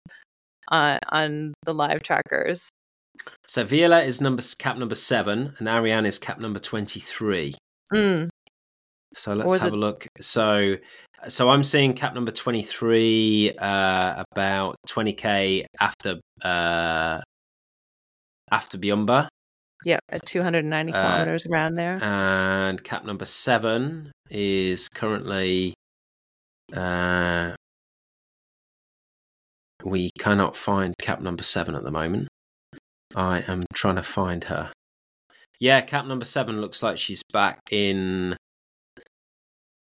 on, 0.70 0.98
on 1.10 1.54
the 1.64 1.74
live 1.74 2.02
trackers. 2.02 2.68
So 3.46 3.64
Viola 3.64 4.02
is 4.02 4.20
number 4.20 4.42
cap 4.58 4.78
number 4.78 4.94
seven, 4.94 5.54
and 5.58 5.68
Ariane 5.68 6.06
is 6.06 6.18
cap 6.18 6.38
number 6.40 6.58
twenty 6.60 7.00
three. 7.00 7.54
Mm. 7.92 8.30
So 9.14 9.34
let's 9.34 9.60
have 9.60 9.72
it- 9.72 9.74
a 9.74 9.76
look. 9.76 10.06
So 10.20 10.76
so 11.28 11.50
I'm 11.50 11.64
seeing 11.64 11.92
cap 11.92 12.14
number 12.14 12.30
23 12.30 13.52
uh, 13.58 14.24
about 14.32 14.76
20k 14.88 15.66
after 15.78 16.18
uh, 16.42 17.20
after 18.50 18.78
Byumba. 18.78 19.28
Yeah, 19.84 19.98
at 20.10 20.24
290 20.26 20.92
uh, 20.92 20.96
kilometers 20.96 21.46
uh, 21.46 21.52
around 21.52 21.74
there. 21.76 21.98
And 22.02 22.82
cap 22.82 23.04
number 23.04 23.24
seven 23.24 24.12
is 24.30 24.88
currently. 24.88 25.74
Uh, 26.74 27.52
we 29.84 30.10
cannot 30.18 30.56
find 30.56 30.94
cap 30.98 31.20
number 31.20 31.42
seven 31.42 31.74
at 31.74 31.84
the 31.84 31.90
moment. 31.90 32.28
I 33.14 33.42
am 33.48 33.64
trying 33.74 33.96
to 33.96 34.02
find 34.02 34.44
her. 34.44 34.72
Yeah, 35.58 35.80
cap 35.80 36.06
number 36.06 36.24
seven 36.24 36.60
looks 36.60 36.82
like 36.82 36.96
she's 36.96 37.22
back 37.32 37.60
in 37.70 38.36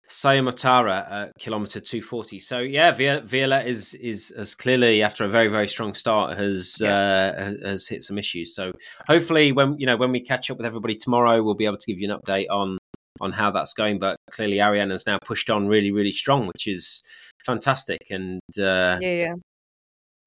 Saya 0.09 0.41
Motara 0.41 1.11
at 1.11 1.33
kilometer 1.39 1.81
240. 1.81 2.39
So 2.39 2.61
yeah, 2.61 2.93
Viola 2.93 3.65
is 3.65 3.95
is 3.95 4.33
has 4.37 4.55
clearly 4.55 5.03
after 5.03 5.25
a 5.25 5.29
very 5.29 5.49
very 5.49 5.69
strong 5.69 5.95
start 5.95 6.39
has 6.39 6.77
yeah. 6.81 7.33
uh, 7.37 7.67
has 7.69 7.89
hit 7.89 8.05
some 8.05 8.19
issues. 8.19 8.55
So 8.55 8.73
hopefully 9.09 9.53
when 9.53 9.77
you 9.79 9.87
know 9.87 9.97
when 9.97 10.13
we 10.13 10.21
catch 10.21 10.51
up 10.51 10.59
with 10.59 10.67
everybody 10.67 10.95
tomorrow, 10.95 11.43
we'll 11.43 11.55
be 11.55 11.67
able 11.67 11.79
to 11.79 11.93
give 11.93 12.01
you 12.01 12.13
an 12.13 12.19
update 12.21 12.47
on 12.51 12.79
on 13.21 13.33
how 13.33 13.51
that's 13.51 13.75
going. 13.75 13.99
But 13.99 14.17
clearly 14.31 14.61
Ariane 14.61 14.91
has 14.91 15.07
now 15.07 15.19
pushed 15.25 15.51
on 15.51 15.67
really 15.67 15.91
really 15.91 16.13
strong, 16.13 16.47
which 16.47 16.69
is 16.69 17.03
fantastic. 17.45 18.07
And 18.11 18.41
uh, 18.59 18.99
yeah, 19.01 19.13
yeah. 19.13 19.35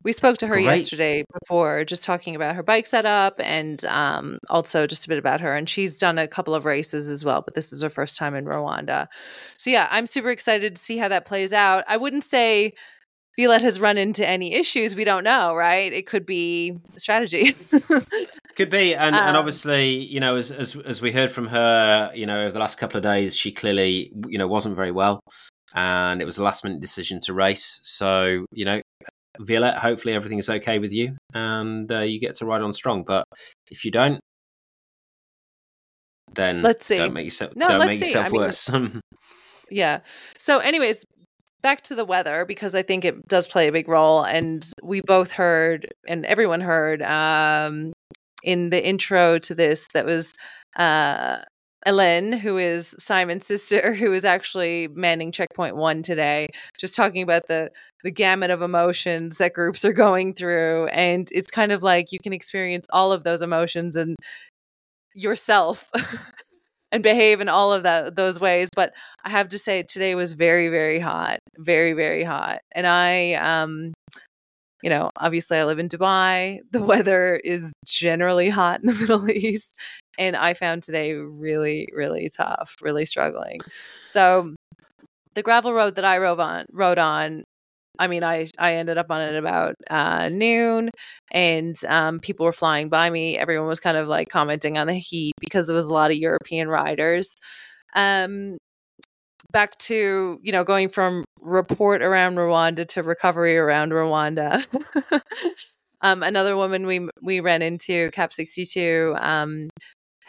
We 0.03 0.13
spoke 0.13 0.37
to 0.37 0.47
her 0.47 0.55
Great. 0.55 0.65
yesterday 0.65 1.25
before, 1.41 1.83
just 1.83 2.05
talking 2.05 2.35
about 2.35 2.55
her 2.55 2.63
bike 2.63 2.85
setup 2.85 3.39
and 3.43 3.83
um, 3.85 4.39
also 4.49 4.87
just 4.87 5.05
a 5.05 5.09
bit 5.09 5.17
about 5.17 5.41
her. 5.41 5.53
And 5.53 5.69
she's 5.69 5.97
done 5.97 6.17
a 6.17 6.27
couple 6.27 6.55
of 6.55 6.63
races 6.63 7.09
as 7.09 7.25
well, 7.25 7.41
but 7.41 7.53
this 7.53 7.73
is 7.73 7.81
her 7.81 7.89
first 7.89 8.15
time 8.15 8.33
in 8.33 8.45
Rwanda. 8.45 9.07
So, 9.57 9.69
yeah, 9.69 9.89
I'm 9.91 10.05
super 10.05 10.29
excited 10.29 10.77
to 10.77 10.81
see 10.81 10.97
how 10.97 11.09
that 11.09 11.25
plays 11.25 11.51
out. 11.51 11.83
I 11.87 11.97
wouldn't 11.97 12.23
say 12.23 12.73
Violette 13.39 13.61
has 13.61 13.79
run 13.79 13.97
into 13.97 14.27
any 14.27 14.53
issues. 14.53 14.95
We 14.95 15.03
don't 15.05 15.23
know, 15.23 15.55
right? 15.55 15.91
It 15.91 16.05
could 16.05 16.25
be 16.25 16.77
strategy. 16.97 17.55
could 18.55 18.69
be, 18.69 18.95
and, 18.95 19.15
um, 19.15 19.27
and 19.27 19.37
obviously, 19.37 19.91
you 19.91 20.19
know, 20.19 20.35
as, 20.35 20.51
as 20.51 20.75
as 20.75 21.01
we 21.01 21.13
heard 21.13 21.31
from 21.31 21.47
her, 21.47 22.11
you 22.13 22.25
know, 22.25 22.41
over 22.41 22.51
the 22.51 22.59
last 22.59 22.77
couple 22.77 22.97
of 22.97 23.03
days, 23.03 23.37
she 23.37 23.53
clearly, 23.53 24.11
you 24.27 24.37
know, 24.37 24.47
wasn't 24.47 24.75
very 24.75 24.91
well, 24.91 25.21
and 25.73 26.21
it 26.21 26.25
was 26.25 26.37
a 26.37 26.43
last 26.43 26.65
minute 26.65 26.81
decision 26.81 27.21
to 27.21 27.33
race. 27.33 27.79
So, 27.81 28.45
you 28.51 28.65
know, 28.65 28.81
Violette, 29.39 29.77
hopefully 29.77 30.13
everything 30.13 30.37
is 30.37 30.49
okay 30.49 30.79
with 30.79 30.91
you 30.91 31.15
and 31.33 31.91
uh, 31.91 31.99
you 31.99 32.19
get 32.19 32.35
to 32.35 32.45
ride 32.45 32.61
on 32.61 32.73
strong. 32.73 33.03
But 33.03 33.25
if 33.71 33.85
you 33.85 33.91
don't, 33.91 34.19
then 36.35 36.61
let's 36.61 36.85
see. 36.85 36.97
Don't 36.97 37.13
make 37.13 37.25
yourself, 37.25 37.53
no, 37.55 37.67
don't 37.67 37.87
make 37.87 37.99
yourself 37.99 38.31
worse. 38.31 38.71
Mean, 38.71 38.99
yeah. 39.71 40.01
So, 40.37 40.59
anyways, 40.59 41.05
back 41.61 41.81
to 41.83 41.95
the 41.95 42.05
weather 42.05 42.45
because 42.45 42.75
I 42.75 42.83
think 42.83 43.05
it 43.05 43.27
does 43.27 43.47
play 43.47 43.67
a 43.67 43.71
big 43.71 43.87
role. 43.87 44.23
And 44.23 44.65
we 44.83 45.01
both 45.01 45.31
heard, 45.31 45.87
and 46.07 46.25
everyone 46.25 46.61
heard 46.61 47.01
um, 47.01 47.93
in 48.43 48.69
the 48.69 48.85
intro 48.85 49.39
to 49.39 49.55
this 49.55 49.87
that 49.93 50.05
was 50.05 50.33
uh, 50.75 51.39
Ellen, 51.85 52.33
who 52.33 52.57
is 52.57 52.95
Simon's 52.99 53.45
sister, 53.45 53.93
who 53.95 54.11
is 54.13 54.25
actually 54.25 54.87
manning 54.89 55.31
checkpoint 55.31 55.75
one 55.75 56.01
today, 56.01 56.47
just 56.77 56.95
talking 56.95 57.23
about 57.23 57.47
the 57.47 57.71
the 58.03 58.11
gamut 58.11 58.49
of 58.49 58.61
emotions 58.61 59.37
that 59.37 59.53
groups 59.53 59.83
are 59.83 59.93
going 59.93 60.33
through. 60.33 60.87
And 60.87 61.27
it's 61.33 61.51
kind 61.51 61.71
of 61.73 61.83
like 61.83 62.13
you 62.13 62.19
can 62.23 62.31
experience 62.31 62.87
all 62.91 63.11
of 63.11 63.25
those 63.25 63.41
emotions 63.41 63.97
and 63.97 64.15
yourself 65.13 65.91
and 66.93 67.03
behave 67.03 67.41
in 67.41 67.49
all 67.49 67.73
of 67.73 67.83
that 67.83 68.15
those 68.15 68.39
ways. 68.39 68.69
But 68.75 68.93
I 69.25 69.29
have 69.29 69.49
to 69.49 69.57
say 69.57 69.83
today 69.83 70.15
was 70.15 70.33
very, 70.33 70.69
very 70.69 70.99
hot. 70.99 71.39
Very, 71.57 71.93
very 71.93 72.23
hot. 72.23 72.59
And 72.73 72.87
I 72.87 73.33
um 73.33 73.93
you 74.81 74.89
know, 74.89 75.11
obviously 75.17 75.57
I 75.57 75.65
live 75.65 75.79
in 75.79 75.89
Dubai. 75.89 76.59
The 76.71 76.81
weather 76.85 77.35
is 77.43 77.73
generally 77.85 78.49
hot 78.49 78.79
in 78.79 78.87
the 78.87 78.93
Middle 78.93 79.29
East 79.29 79.77
and 80.19 80.35
I 80.35 80.53
found 80.53 80.83
today 80.83 81.13
really, 81.13 81.89
really 81.93 82.29
tough, 82.29 82.75
really 82.81 83.05
struggling. 83.05 83.61
So 84.05 84.53
the 85.33 85.41
gravel 85.41 85.73
road 85.73 85.95
that 85.95 86.05
I 86.05 86.19
rode 86.19 86.39
on, 86.39 86.65
rode 86.71 86.99
on. 86.99 87.45
I 87.97 88.07
mean, 88.07 88.23
I 88.23 88.47
I 88.57 88.75
ended 88.75 88.97
up 88.97 89.07
on 89.09 89.21
it 89.21 89.35
about 89.35 89.75
uh, 89.89 90.29
noon, 90.29 90.91
and 91.31 91.75
um, 91.87 92.19
people 92.19 92.45
were 92.45 92.53
flying 92.53 92.89
by 92.89 93.09
me. 93.09 93.37
Everyone 93.37 93.67
was 93.67 93.79
kind 93.79 93.97
of 93.97 94.07
like 94.07 94.29
commenting 94.29 94.77
on 94.77 94.87
the 94.87 94.93
heat 94.93 95.33
because 95.39 95.67
there 95.67 95.75
was 95.75 95.89
a 95.89 95.93
lot 95.93 96.11
of 96.11 96.17
European 96.17 96.69
riders. 96.69 97.35
Um, 97.95 98.57
back 99.51 99.77
to 99.79 100.39
you 100.43 100.51
know 100.51 100.63
going 100.63 100.89
from 100.89 101.25
report 101.41 102.01
around 102.01 102.35
Rwanda 102.35 102.85
to 102.87 103.03
recovery 103.03 103.57
around 103.57 103.91
Rwanda. 103.91 104.63
um, 106.01 106.23
another 106.23 106.55
woman 106.55 106.85
we 106.85 107.09
we 107.21 107.41
ran 107.41 107.61
into, 107.61 108.11
Cap 108.11 108.31
sixty 108.31 108.65
two. 108.65 109.15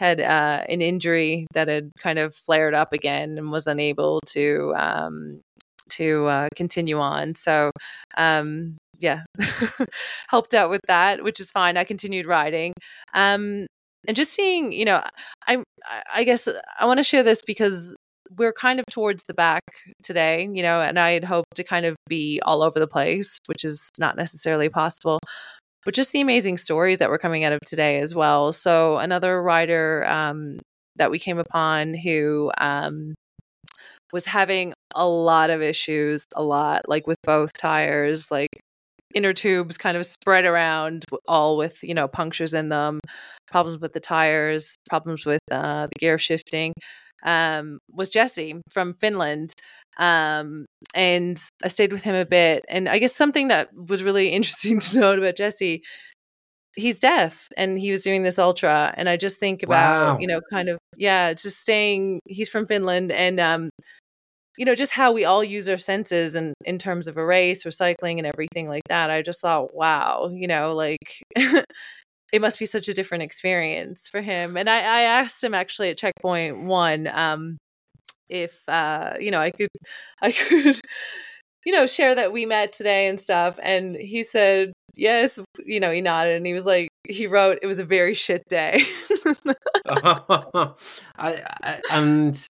Had 0.01 0.19
uh, 0.19 0.63
an 0.67 0.81
injury 0.81 1.45
that 1.53 1.67
had 1.67 1.91
kind 1.99 2.17
of 2.17 2.33
flared 2.33 2.73
up 2.73 2.91
again 2.91 3.37
and 3.37 3.51
was 3.51 3.67
unable 3.67 4.19
to 4.29 4.73
um, 4.75 5.41
to 5.89 6.25
uh, 6.25 6.47
continue 6.55 6.99
on. 6.99 7.35
So 7.35 7.71
um, 8.17 8.77
yeah, 8.99 9.23
helped 10.29 10.53
out 10.53 10.69
with 10.69 10.81
that, 10.87 11.23
which 11.23 11.39
is 11.39 11.51
fine. 11.51 11.77
I 11.77 11.83
continued 11.83 12.25
riding. 12.25 12.73
Um, 13.13 13.67
and 14.07 14.17
just 14.17 14.33
seeing, 14.33 14.71
you 14.71 14.85
know, 14.85 15.03
I 15.47 15.63
I 16.13 16.23
guess 16.23 16.47
I 16.79 16.85
want 16.85 16.97
to 16.97 17.03
share 17.03 17.23
this 17.23 17.41
because 17.45 17.95
we're 18.37 18.53
kind 18.53 18.79
of 18.79 18.85
towards 18.87 19.23
the 19.25 19.33
back 19.33 19.61
today, 20.03 20.49
you 20.51 20.63
know, 20.63 20.81
and 20.81 20.97
I 20.97 21.11
had 21.11 21.23
hoped 21.23 21.55
to 21.55 21.63
kind 21.63 21.85
of 21.85 21.95
be 22.07 22.41
all 22.45 22.63
over 22.63 22.79
the 22.79 22.87
place, 22.87 23.37
which 23.47 23.63
is 23.63 23.89
not 23.99 24.15
necessarily 24.15 24.69
possible 24.69 25.19
but 25.85 25.93
just 25.93 26.11
the 26.11 26.21
amazing 26.21 26.57
stories 26.57 26.99
that 26.99 27.09
were 27.09 27.17
coming 27.17 27.43
out 27.43 27.53
of 27.53 27.59
today 27.65 27.99
as 27.99 28.13
well. 28.13 28.53
So 28.53 28.97
another 28.97 29.41
writer 29.41 30.05
um, 30.07 30.59
that 30.95 31.11
we 31.11 31.19
came 31.19 31.37
upon 31.37 31.93
who 31.93 32.51
um, 32.59 33.15
was 34.13 34.25
having 34.25 34.73
a 34.95 35.07
lot 35.07 35.49
of 35.49 35.61
issues, 35.61 36.25
a 36.35 36.43
lot 36.43 36.87
like 36.87 37.07
with 37.07 37.17
both 37.23 37.53
tires, 37.53 38.29
like 38.29 38.49
inner 39.15 39.33
tubes 39.33 39.77
kind 39.77 39.97
of 39.97 40.05
spread 40.05 40.45
around, 40.45 41.05
all 41.27 41.57
with 41.57 41.83
you 41.83 41.93
know 41.93 42.07
punctures 42.07 42.53
in 42.53 42.69
them, 42.69 42.99
problems 43.47 43.79
with 43.81 43.93
the 43.93 43.99
tires, 43.99 44.75
problems 44.89 45.25
with 45.25 45.41
uh, 45.51 45.87
the 45.87 45.99
gear 45.99 46.17
shifting. 46.17 46.73
Um, 47.23 47.79
was 47.91 48.09
Jesse 48.09 48.61
from 48.69 48.93
Finland. 48.95 49.53
Um, 49.97 50.65
and 50.95 51.41
I 51.63 51.67
stayed 51.67 51.93
with 51.93 52.03
him 52.03 52.15
a 52.15 52.25
bit. 52.25 52.65
And 52.69 52.89
I 52.89 52.99
guess 52.99 53.15
something 53.15 53.49
that 53.49 53.69
was 53.73 54.03
really 54.03 54.29
interesting 54.37 54.79
to 54.79 54.99
note 54.99 55.19
about 55.19 55.35
Jesse, 55.35 55.83
he's 56.75 56.99
deaf 56.99 57.49
and 57.57 57.77
he 57.77 57.91
was 57.91 58.03
doing 58.03 58.23
this 58.23 58.39
ultra. 58.39 58.93
And 58.97 59.09
I 59.09 59.17
just 59.17 59.39
think 59.39 59.63
about, 59.63 60.13
wow. 60.13 60.17
you 60.19 60.27
know, 60.27 60.41
kind 60.49 60.69
of, 60.69 60.77
yeah, 60.97 61.33
just 61.33 61.61
staying, 61.61 62.21
he's 62.25 62.49
from 62.49 62.65
Finland 62.65 63.11
and, 63.11 63.39
um, 63.39 63.69
you 64.57 64.65
know, 64.65 64.75
just 64.75 64.93
how 64.93 65.11
we 65.11 65.25
all 65.25 65.43
use 65.43 65.67
our 65.69 65.77
senses 65.77 66.35
and 66.35 66.53
in 66.65 66.77
terms 66.77 67.07
of 67.07 67.17
a 67.17 67.25
race 67.25 67.65
or 67.65 67.71
cycling 67.71 68.19
and 68.19 68.27
everything 68.27 68.67
like 68.67 68.83
that. 68.89 69.09
I 69.09 69.21
just 69.21 69.41
thought, 69.41 69.73
wow, 69.73 70.29
you 70.31 70.47
know, 70.47 70.75
like 70.75 71.23
it 72.31 72.41
must 72.41 72.59
be 72.59 72.65
such 72.65 72.87
a 72.87 72.93
different 72.93 73.23
experience 73.23 74.07
for 74.07 74.21
him. 74.21 74.57
And 74.57 74.69
I, 74.69 74.77
I 74.77 75.01
asked 75.01 75.43
him 75.43 75.53
actually 75.53 75.89
at 75.89 75.97
checkpoint 75.97 76.63
one, 76.63 77.07
um, 77.07 77.57
if 78.29 78.63
uh, 78.67 79.15
you 79.19 79.31
know, 79.31 79.39
I 79.39 79.51
could 79.51 79.69
I 80.21 80.31
could 80.31 80.79
you 81.65 81.73
know, 81.73 81.85
share 81.85 82.15
that 82.15 82.33
we 82.33 82.45
met 82.45 82.73
today 82.73 83.07
and 83.07 83.19
stuff. 83.19 83.59
And 83.61 83.95
he 83.95 84.23
said, 84.23 84.73
yes, 84.95 85.39
you 85.65 85.79
know, 85.79 85.91
he 85.91 86.01
nodded 86.01 86.37
and 86.37 86.45
he 86.45 86.53
was 86.53 86.65
like, 86.65 86.89
he 87.07 87.27
wrote, 87.27 87.59
it 87.61 87.67
was 87.67 87.79
a 87.79 87.85
very 87.85 88.13
shit 88.13 88.43
day. 88.49 88.83
I, 89.87 90.73
I, 91.17 91.79
and 91.91 92.47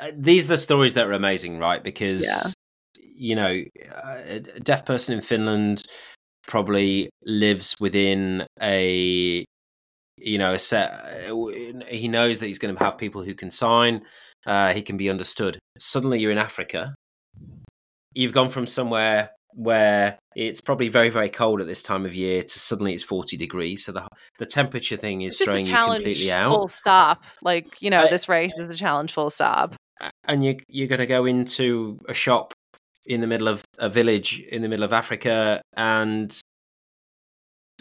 uh, 0.00 0.12
these 0.14 0.46
are 0.46 0.48
the 0.48 0.58
stories 0.58 0.94
that 0.94 1.06
are 1.06 1.12
amazing, 1.12 1.58
right? 1.58 1.82
Because, 1.82 2.24
yeah. 2.24 2.52
you 3.16 3.34
know, 3.34 3.62
a 4.28 4.40
deaf 4.40 4.84
person 4.84 5.14
in 5.14 5.22
Finland 5.22 5.82
probably 6.46 7.10
lives 7.24 7.74
within 7.80 8.46
a 8.62 9.44
you 10.18 10.38
know, 10.38 10.54
a 10.54 10.58
set. 10.58 11.28
Uh, 11.30 11.34
he 11.88 12.08
knows 12.08 12.40
that 12.40 12.46
he's 12.46 12.58
going 12.58 12.74
to 12.74 12.82
have 12.82 12.96
people 12.96 13.22
who 13.22 13.34
can 13.34 13.50
sign. 13.50 14.02
Uh, 14.46 14.72
he 14.72 14.80
can 14.80 14.96
be 14.96 15.10
understood. 15.10 15.58
Suddenly, 15.78 16.20
you're 16.20 16.32
in 16.32 16.38
Africa. 16.38 16.94
You've 18.14 18.32
gone 18.32 18.48
from 18.48 18.66
somewhere 18.66 19.30
where 19.52 20.18
it's 20.34 20.60
probably 20.60 20.88
very 20.88 21.08
very 21.08 21.30
cold 21.30 21.62
at 21.62 21.66
this 21.66 21.82
time 21.82 22.04
of 22.04 22.14
year 22.14 22.42
to 22.42 22.58
suddenly 22.58 22.92
it's 22.92 23.02
40 23.02 23.38
degrees 23.38 23.86
so 23.86 23.90
the 23.92 24.06
the 24.38 24.44
temperature 24.44 24.98
thing 24.98 25.22
is 25.22 25.32
It's 25.32 25.38
just 25.38 25.48
a 25.48 25.52
throwing 25.52 25.64
you 25.64 25.74
completely 25.94 26.30
out 26.30 26.48
full 26.48 26.68
stop. 26.68 27.24
Like, 27.42 27.80
you 27.80 27.88
know, 27.88 28.02
I- 28.02 28.08
this 28.10 28.28
race 28.28 28.54
is 28.58 28.68
a 28.68 28.76
challenge 28.76 29.12
full 29.14 29.30
stop. 29.30 29.74
and 30.24 30.44
you 30.44 30.58
you're 30.68 30.88
going 30.88 30.98
to 30.98 31.06
go 31.06 31.24
into 31.24 31.98
a 32.06 32.12
shop 32.14 32.52
in 33.06 33.20
the 33.20 33.26
middle 33.26 33.48
of 33.48 33.62
a 33.78 33.88
village 33.88 34.40
in 34.40 34.62
the 34.62 34.68
middle 34.68 34.84
of 34.84 34.92
Africa 34.92 35.62
and 35.76 36.38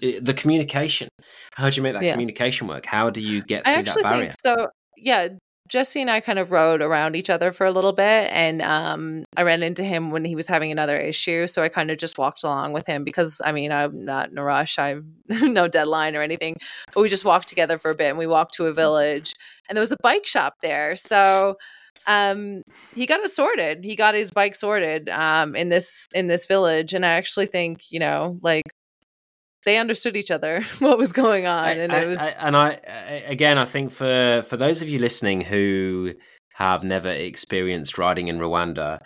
the 0.02 0.34
communication 0.34 1.08
how 1.54 1.70
do 1.70 1.76
you 1.78 1.82
make 1.82 1.94
that 1.94 2.04
Yeah. 2.04 2.12
communication 2.12 2.68
work 2.68 2.86
how 2.86 3.10
do 3.10 3.22
you 3.22 3.42
get 3.42 3.66
I 3.66 3.76
through 3.76 3.84
that 3.84 3.90
actually 3.92 4.04
barrier 4.04 4.32
think 4.32 4.36
so. 4.44 4.68
Yeah, 4.98 5.28
Jesse 5.68 6.00
and 6.00 6.12
I 6.12 6.20
kind 6.20 6.38
of 6.38 6.52
rode 6.52 6.82
around 6.82 7.16
each 7.16 7.30
other 7.30 7.52
for 7.52 7.66
a 7.66 7.72
little 7.72 7.92
bit, 7.92 8.30
and 8.32 8.62
um, 8.62 9.26
I 9.36 9.42
ran 9.42 9.64
into 9.64 9.84
him 9.84 10.12
when 10.12 10.24
he 10.24 10.36
was 10.36 10.48
having 10.48 10.72
another 10.72 10.98
issue. 10.98 11.48
So 11.48 11.64
I 11.64 11.70
kind 11.70 11.90
of 11.90 11.98
just 11.98 12.18
walked 12.20 12.44
along 12.44 12.74
with 12.74 12.86
him 12.86 13.04
because 13.04 13.42
I 13.44 13.52
mean 13.52 13.72
I'm 13.72 14.06
not 14.06 14.30
in 14.30 14.38
a 14.38 14.44
rush. 14.44 14.78
I'm 14.78 15.16
no 15.28 15.68
deadline 15.68 16.16
or 16.16 16.22
anything. 16.22 16.58
But 16.94 17.02
we 17.02 17.10
just 17.10 17.26
walked 17.26 17.48
together 17.48 17.80
for 17.80 17.90
a 17.90 17.96
bit, 17.96 18.10
and 18.10 18.18
we 18.18 18.28
walked 18.28 18.54
to 18.56 18.68
a 18.68 18.74
village, 18.74 19.34
and 19.68 19.76
there 19.76 19.82
was 19.82 19.92
a 19.92 19.98
bike 20.04 20.28
shop 20.28 20.56
there. 20.62 20.96
So 20.96 21.58
um 22.08 22.62
he 22.96 23.06
got 23.06 23.20
it 23.20 23.32
sorted 23.32 23.84
he 23.84 23.96
got 23.96 24.14
his 24.16 24.32
bike 24.32 24.56
sorted 24.56 25.10
um 25.10 25.56
in 25.56 25.70
this 25.70 26.08
in 26.14 26.28
this 26.28 26.46
village 26.46 26.94
and 26.94 27.06
i 27.06 27.10
actually 27.10 27.46
think 27.48 27.92
you 27.92 28.00
know 28.00 28.38
like 28.42 28.64
they 29.66 29.78
understood 29.78 30.16
each 30.16 30.32
other 30.32 30.62
what 30.80 30.98
was 30.98 31.12
going 31.12 31.48
on 31.48 31.66
I- 31.66 31.72
and 31.72 31.92
I- 31.92 32.02
it 32.02 32.08
was 32.08 32.18
I- 32.20 32.36
and 32.46 32.56
I 32.56 32.80
I- 32.88 33.24
again, 33.28 33.58
I 33.58 33.66
think 33.66 33.92
for 33.92 34.44
for 34.48 34.58
those 34.58 34.82
of 34.82 34.88
you 34.88 35.00
listening 35.00 35.42
who 35.42 36.14
have 36.54 36.84
never 36.84 37.10
experienced 37.10 37.98
riding 37.98 38.28
in 38.30 38.38
Rwanda, 38.40 39.00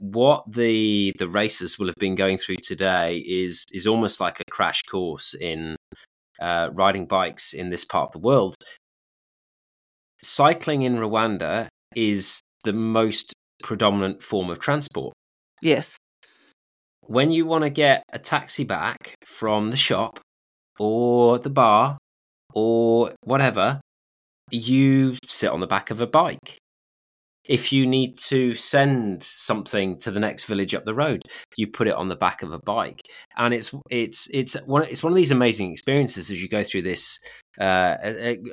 what 0.00 0.44
the 0.52 1.12
the 1.18 1.28
racers 1.28 1.78
will 1.78 1.86
have 1.86 1.96
been 1.98 2.16
going 2.16 2.36
through 2.36 2.56
today 2.56 3.18
is 3.18 3.64
is 3.72 3.86
almost 3.86 4.20
like 4.20 4.40
a 4.40 4.50
crash 4.50 4.82
course 4.82 5.34
in 5.34 5.76
uh, 6.40 6.68
riding 6.72 7.06
bikes 7.06 7.52
in 7.54 7.70
this 7.70 7.84
part 7.84 8.08
of 8.08 8.12
the 8.12 8.26
world. 8.26 8.56
Cycling 10.22 10.82
in 10.82 10.96
Rwanda 10.96 11.68
is 11.94 12.40
the 12.64 12.72
most 12.72 13.32
predominant 13.62 14.22
form 14.22 14.50
of 14.50 14.58
transport. 14.58 15.14
yes 15.62 15.96
When 17.02 17.32
you 17.32 17.46
want 17.46 17.64
to 17.64 17.70
get 17.70 18.02
a 18.12 18.18
taxi 18.18 18.64
back 18.64 19.14
from 19.24 19.70
the 19.70 19.76
shop 19.76 20.20
or 20.78 21.38
the 21.38 21.50
bar 21.50 21.98
or 22.54 23.12
whatever, 23.24 23.80
you 24.50 25.16
sit 25.26 25.50
on 25.50 25.60
the 25.60 25.66
back 25.66 25.90
of 25.90 26.00
a 26.00 26.06
bike. 26.06 26.58
If 27.44 27.72
you 27.72 27.86
need 27.86 28.18
to 28.28 28.54
send 28.54 29.22
something 29.22 29.98
to 29.98 30.12
the 30.12 30.20
next 30.20 30.44
village 30.44 30.74
up 30.76 30.84
the 30.84 30.94
road, 30.94 31.22
you 31.56 31.66
put 31.66 31.88
it 31.88 31.94
on 31.94 32.08
the 32.08 32.14
back 32.14 32.42
of 32.42 32.52
a 32.52 32.60
bike, 32.60 33.00
and 33.36 33.52
it's 33.52 33.74
it's 33.90 34.28
it's 34.32 34.54
one 34.64 34.84
it's 34.84 35.02
one 35.02 35.12
of 35.12 35.16
these 35.16 35.32
amazing 35.32 35.72
experiences 35.72 36.30
as 36.30 36.40
you 36.40 36.48
go 36.48 36.62
through 36.62 36.82
this, 36.82 37.18
uh, 37.60 37.96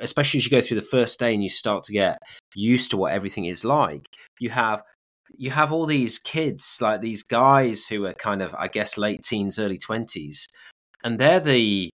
especially 0.01 0.39
as 0.39 0.45
you 0.45 0.51
go 0.51 0.61
through 0.61 0.79
the 0.79 0.81
first 0.81 1.19
day 1.19 1.33
and 1.33 1.43
you 1.43 1.49
start 1.49 1.83
to 1.85 1.93
get 1.93 2.17
used 2.55 2.91
to 2.91 2.97
what 2.97 3.11
everything 3.11 3.45
is 3.45 3.63
like. 3.63 4.05
You 4.39 4.49
have 4.49 4.81
you 5.37 5.51
have 5.51 5.71
all 5.71 5.85
these 5.85 6.17
kids, 6.17 6.79
like 6.81 7.01
these 7.01 7.23
guys 7.23 7.85
who 7.85 8.05
are 8.05 8.13
kind 8.13 8.41
of, 8.41 8.55
I 8.57 8.67
guess, 8.67 8.97
late 8.97 9.21
teens, 9.23 9.59
early 9.59 9.77
twenties, 9.77 10.47
and 11.03 11.19
they're 11.19 11.39
the 11.39 11.89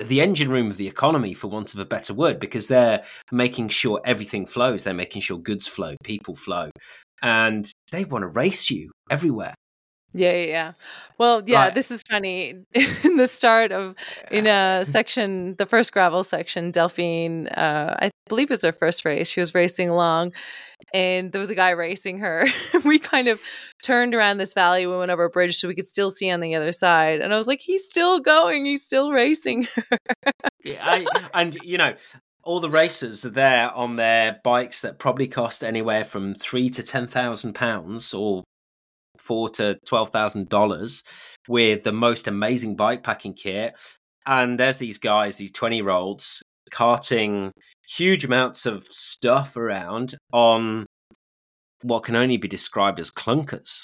the 0.00 0.20
engine 0.20 0.50
room 0.50 0.70
of 0.70 0.76
the 0.76 0.88
economy, 0.88 1.32
for 1.32 1.48
want 1.48 1.72
of 1.72 1.80
a 1.80 1.84
better 1.86 2.12
word, 2.12 2.38
because 2.38 2.68
they're 2.68 3.02
making 3.32 3.68
sure 3.68 4.00
everything 4.04 4.44
flows. 4.44 4.84
They're 4.84 4.92
making 4.94 5.22
sure 5.22 5.38
goods 5.38 5.66
flow, 5.66 5.96
people 6.04 6.36
flow, 6.36 6.70
and 7.22 7.70
they 7.92 8.04
want 8.04 8.22
to 8.22 8.28
race 8.28 8.68
you 8.68 8.90
everywhere. 9.10 9.54
Yeah, 10.12 10.32
yeah, 10.32 10.46
yeah. 10.46 10.72
Well, 11.18 11.42
yeah, 11.46 11.70
this 11.70 11.90
is 11.90 12.02
funny. 12.02 12.54
In 13.04 13.16
the 13.16 13.26
start 13.26 13.72
of 13.72 13.94
in 14.30 14.46
a 14.46 14.84
section, 14.84 15.54
the 15.56 15.66
first 15.66 15.92
gravel 15.92 16.22
section, 16.22 16.70
Delphine, 16.70 17.48
uh, 17.48 17.96
I 18.00 18.10
believe 18.28 18.50
it 18.50 18.54
was 18.54 18.62
her 18.62 18.72
first 18.72 19.04
race. 19.04 19.28
She 19.28 19.40
was 19.40 19.54
racing 19.54 19.90
along, 19.90 20.32
and 20.92 21.32
there 21.32 21.40
was 21.40 21.50
a 21.50 21.54
guy 21.54 21.70
racing 21.70 22.18
her. 22.18 22.46
we 22.84 22.98
kind 22.98 23.28
of 23.28 23.40
turned 23.82 24.14
around 24.14 24.38
this 24.38 24.54
valley. 24.54 24.86
We 24.86 24.96
went 24.96 25.10
over 25.10 25.24
a 25.24 25.30
bridge 25.30 25.56
so 25.56 25.68
we 25.68 25.74
could 25.74 25.86
still 25.86 26.10
see 26.10 26.30
on 26.30 26.40
the 26.40 26.54
other 26.54 26.72
side. 26.72 27.20
And 27.20 27.32
I 27.32 27.36
was 27.36 27.46
like, 27.46 27.60
he's 27.60 27.86
still 27.86 28.20
going. 28.20 28.64
He's 28.64 28.84
still 28.84 29.12
racing. 29.12 29.68
I, 30.66 31.06
and 31.34 31.56
you 31.62 31.78
know, 31.78 31.94
all 32.42 32.60
the 32.60 32.70
racers 32.70 33.24
are 33.24 33.30
there 33.30 33.72
on 33.72 33.96
their 33.96 34.40
bikes 34.44 34.80
that 34.82 34.98
probably 34.98 35.28
cost 35.28 35.64
anywhere 35.64 36.04
from 36.04 36.34
three 36.34 36.70
to 36.70 36.82
ten 36.82 37.06
thousand 37.06 37.54
pounds, 37.54 38.14
or 38.14 38.44
four 39.20 39.48
to 39.50 39.78
twelve 39.86 40.10
thousand 40.10 40.48
dollars, 40.48 41.02
with 41.48 41.82
the 41.82 41.92
most 41.92 42.26
amazing 42.28 42.76
bike 42.76 43.02
packing 43.02 43.34
kit. 43.34 43.74
And 44.26 44.58
there's 44.58 44.78
these 44.78 44.98
guys, 44.98 45.36
these 45.36 45.52
twenty 45.52 45.76
year 45.76 45.90
olds, 45.90 46.42
carting 46.70 47.52
huge 47.88 48.24
amounts 48.24 48.66
of 48.66 48.86
stuff 48.90 49.56
around 49.56 50.16
on 50.32 50.86
what 51.82 52.02
can 52.02 52.16
only 52.16 52.36
be 52.36 52.48
described 52.48 52.98
as 52.98 53.10
clunkers. 53.10 53.82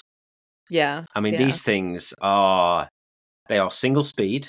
yeah. 0.69 1.03
I 1.15 1.19
mean, 1.19 1.33
Yeah. 1.33 1.45
these 1.45 1.61
things 1.63 2.13
are 2.21 2.89
they 3.47 3.59
are 3.59 3.69
single 3.71 4.03
speed. 4.03 4.47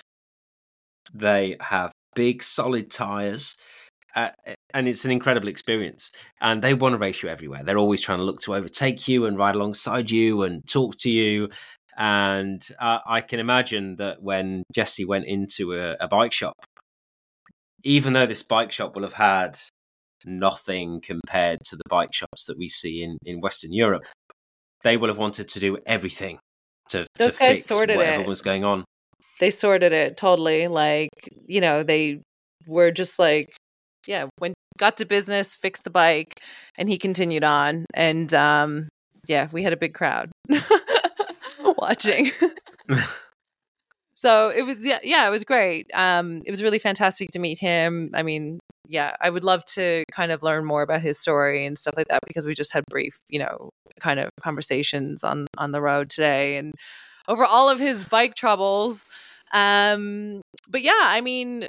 They 1.13 1.57
have 1.61 1.93
big, 2.15 2.43
solid 2.43 2.91
tires, 2.91 3.57
uh, 4.15 4.31
and 4.73 4.89
it's 4.89 5.05
an 5.05 5.11
incredible 5.11 5.49
experience. 5.49 6.11
And 6.41 6.63
they 6.63 6.75
want 6.75 6.93
to 6.95 6.99
race 6.99 7.23
you 7.23 7.29
everywhere. 7.29 7.63
They're 7.63 7.79
always 7.79 8.01
trying 8.01 8.19
to 8.19 8.25
look 8.25 8.41
to 8.43 8.55
overtake 8.55 9.09
you 9.09 9.27
and 9.27 9.39
ride 9.39 9.55
alongside 9.55 10.11
you 10.11 10.43
and 10.43 10.67
talk 10.67 10.97
to 10.99 11.11
you. 11.11 11.49
And 11.97 12.61
uh, 12.81 12.99
I 13.07 13.21
can 13.21 13.39
imagine 13.41 13.97
that 13.97 14.23
when 14.23 14.65
Jesse 14.73 15.05
went 15.05 15.27
into 15.27 15.73
a, 15.75 15.97
a 16.01 16.09
bike 16.09 16.33
shop, 16.33 16.55
even 17.85 18.13
though 18.15 18.27
this 18.27 18.43
bike 18.43 18.73
shop 18.73 18.95
will 18.95 19.03
have 19.03 19.13
had 19.13 19.59
nothing 20.25 21.01
compared 21.01 21.59
to 21.67 21.77
the 21.77 21.83
bike 21.89 22.13
shops 22.13 22.47
that 22.47 22.59
we 22.59 22.69
see 22.69 23.03
in, 23.03 23.19
in 23.25 23.41
Western 23.41 23.73
Europe, 23.73 24.03
they 24.83 24.97
will 24.97 25.09
have 25.09 25.19
wanted 25.19 25.49
to 25.49 25.61
do 25.61 25.79
everything 25.87 26.39
to, 26.91 27.07
Those 27.19 27.35
to 27.35 27.39
guys 27.39 27.65
sorted 27.65 27.97
whatever 27.97 28.23
it. 28.23 28.29
was 28.29 28.43
going 28.43 28.65
on. 28.65 28.85
they 29.41 29.51
sorted 29.51 29.93
it 29.93 30.17
totally 30.17 30.69
like 30.69 31.11
you 31.47 31.61
know 31.61 31.83
they 31.83 32.21
were 32.67 32.91
just 32.91 33.19
like 33.19 33.55
yeah 34.07 34.27
went 34.41 34.55
got 34.79 34.97
to 34.97 35.05
business 35.05 35.55
fixed 35.55 35.85
the 35.85 35.91
bike 35.91 36.41
and 36.77 36.89
he 36.89 36.99
continued 36.99 37.45
on 37.45 37.85
and 37.95 38.35
um 38.35 38.89
yeah 39.27 39.49
we 39.53 39.63
had 39.63 39.73
a 39.73 39.77
big 39.77 39.95
crowd 39.95 40.31
watching. 41.79 42.31
So 44.17 44.49
it 44.49 44.63
was 44.63 44.87
yeah 44.87 45.01
yeah 45.03 45.27
it 45.27 45.31
was 45.31 45.45
great. 45.45 45.91
Um 45.93 46.41
it 46.47 46.51
was 46.51 46.63
really 46.63 46.79
fantastic 46.79 47.31
to 47.33 47.39
meet 47.39 47.59
him. 47.59 48.11
I 48.15 48.23
mean 48.23 48.59
yeah 48.87 49.17
i 49.21 49.31
would 49.31 49.45
love 49.45 49.65
to 49.65 50.05
kind 50.13 50.31
of 50.31 50.43
learn 50.43 50.63
more 50.65 50.83
about 50.83 51.01
his 51.01 51.19
story 51.19 51.65
and 51.65 51.79
stuff 51.79 51.95
like 51.97 52.07
that 52.09 52.21
because 52.27 52.45
we 52.45 52.55
just 52.55 52.73
had 52.73 52.85
brief 52.91 53.19
you 53.31 53.39
know 53.39 53.71
kind 53.99 54.21
of 54.21 54.29
conversations 54.43 55.25
on 55.25 55.47
on 55.57 55.73
the 55.73 55.81
road 55.81 56.11
today 56.11 56.59
and 56.59 56.73
over 57.27 57.45
all 57.47 57.71
of 57.71 57.79
his 57.79 58.05
bike 58.05 58.35
troubles. 58.35 59.07
Um 59.53 60.43
but 60.69 60.83
yeah 60.83 60.93
i 61.01 61.21
mean 61.21 61.69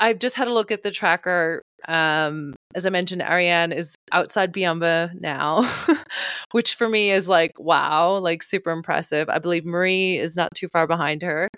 i've 0.00 0.18
just 0.18 0.36
had 0.36 0.48
a 0.48 0.52
look 0.52 0.70
at 0.70 0.82
the 0.82 0.90
tracker 0.90 1.62
um 1.88 2.54
as 2.74 2.86
i 2.86 2.90
mentioned 2.90 3.22
ariane 3.22 3.72
is 3.72 3.94
outside 4.12 4.52
biamba 4.52 5.10
now 5.20 5.62
which 6.52 6.74
for 6.74 6.88
me 6.88 7.10
is 7.10 7.28
like 7.28 7.52
wow 7.58 8.16
like 8.18 8.42
super 8.42 8.70
impressive. 8.70 9.28
I 9.28 9.38
believe 9.38 9.64
marie 9.64 10.16
is 10.16 10.36
not 10.36 10.50
too 10.54 10.68
far 10.68 10.86
behind 10.86 11.22
her 11.22 11.48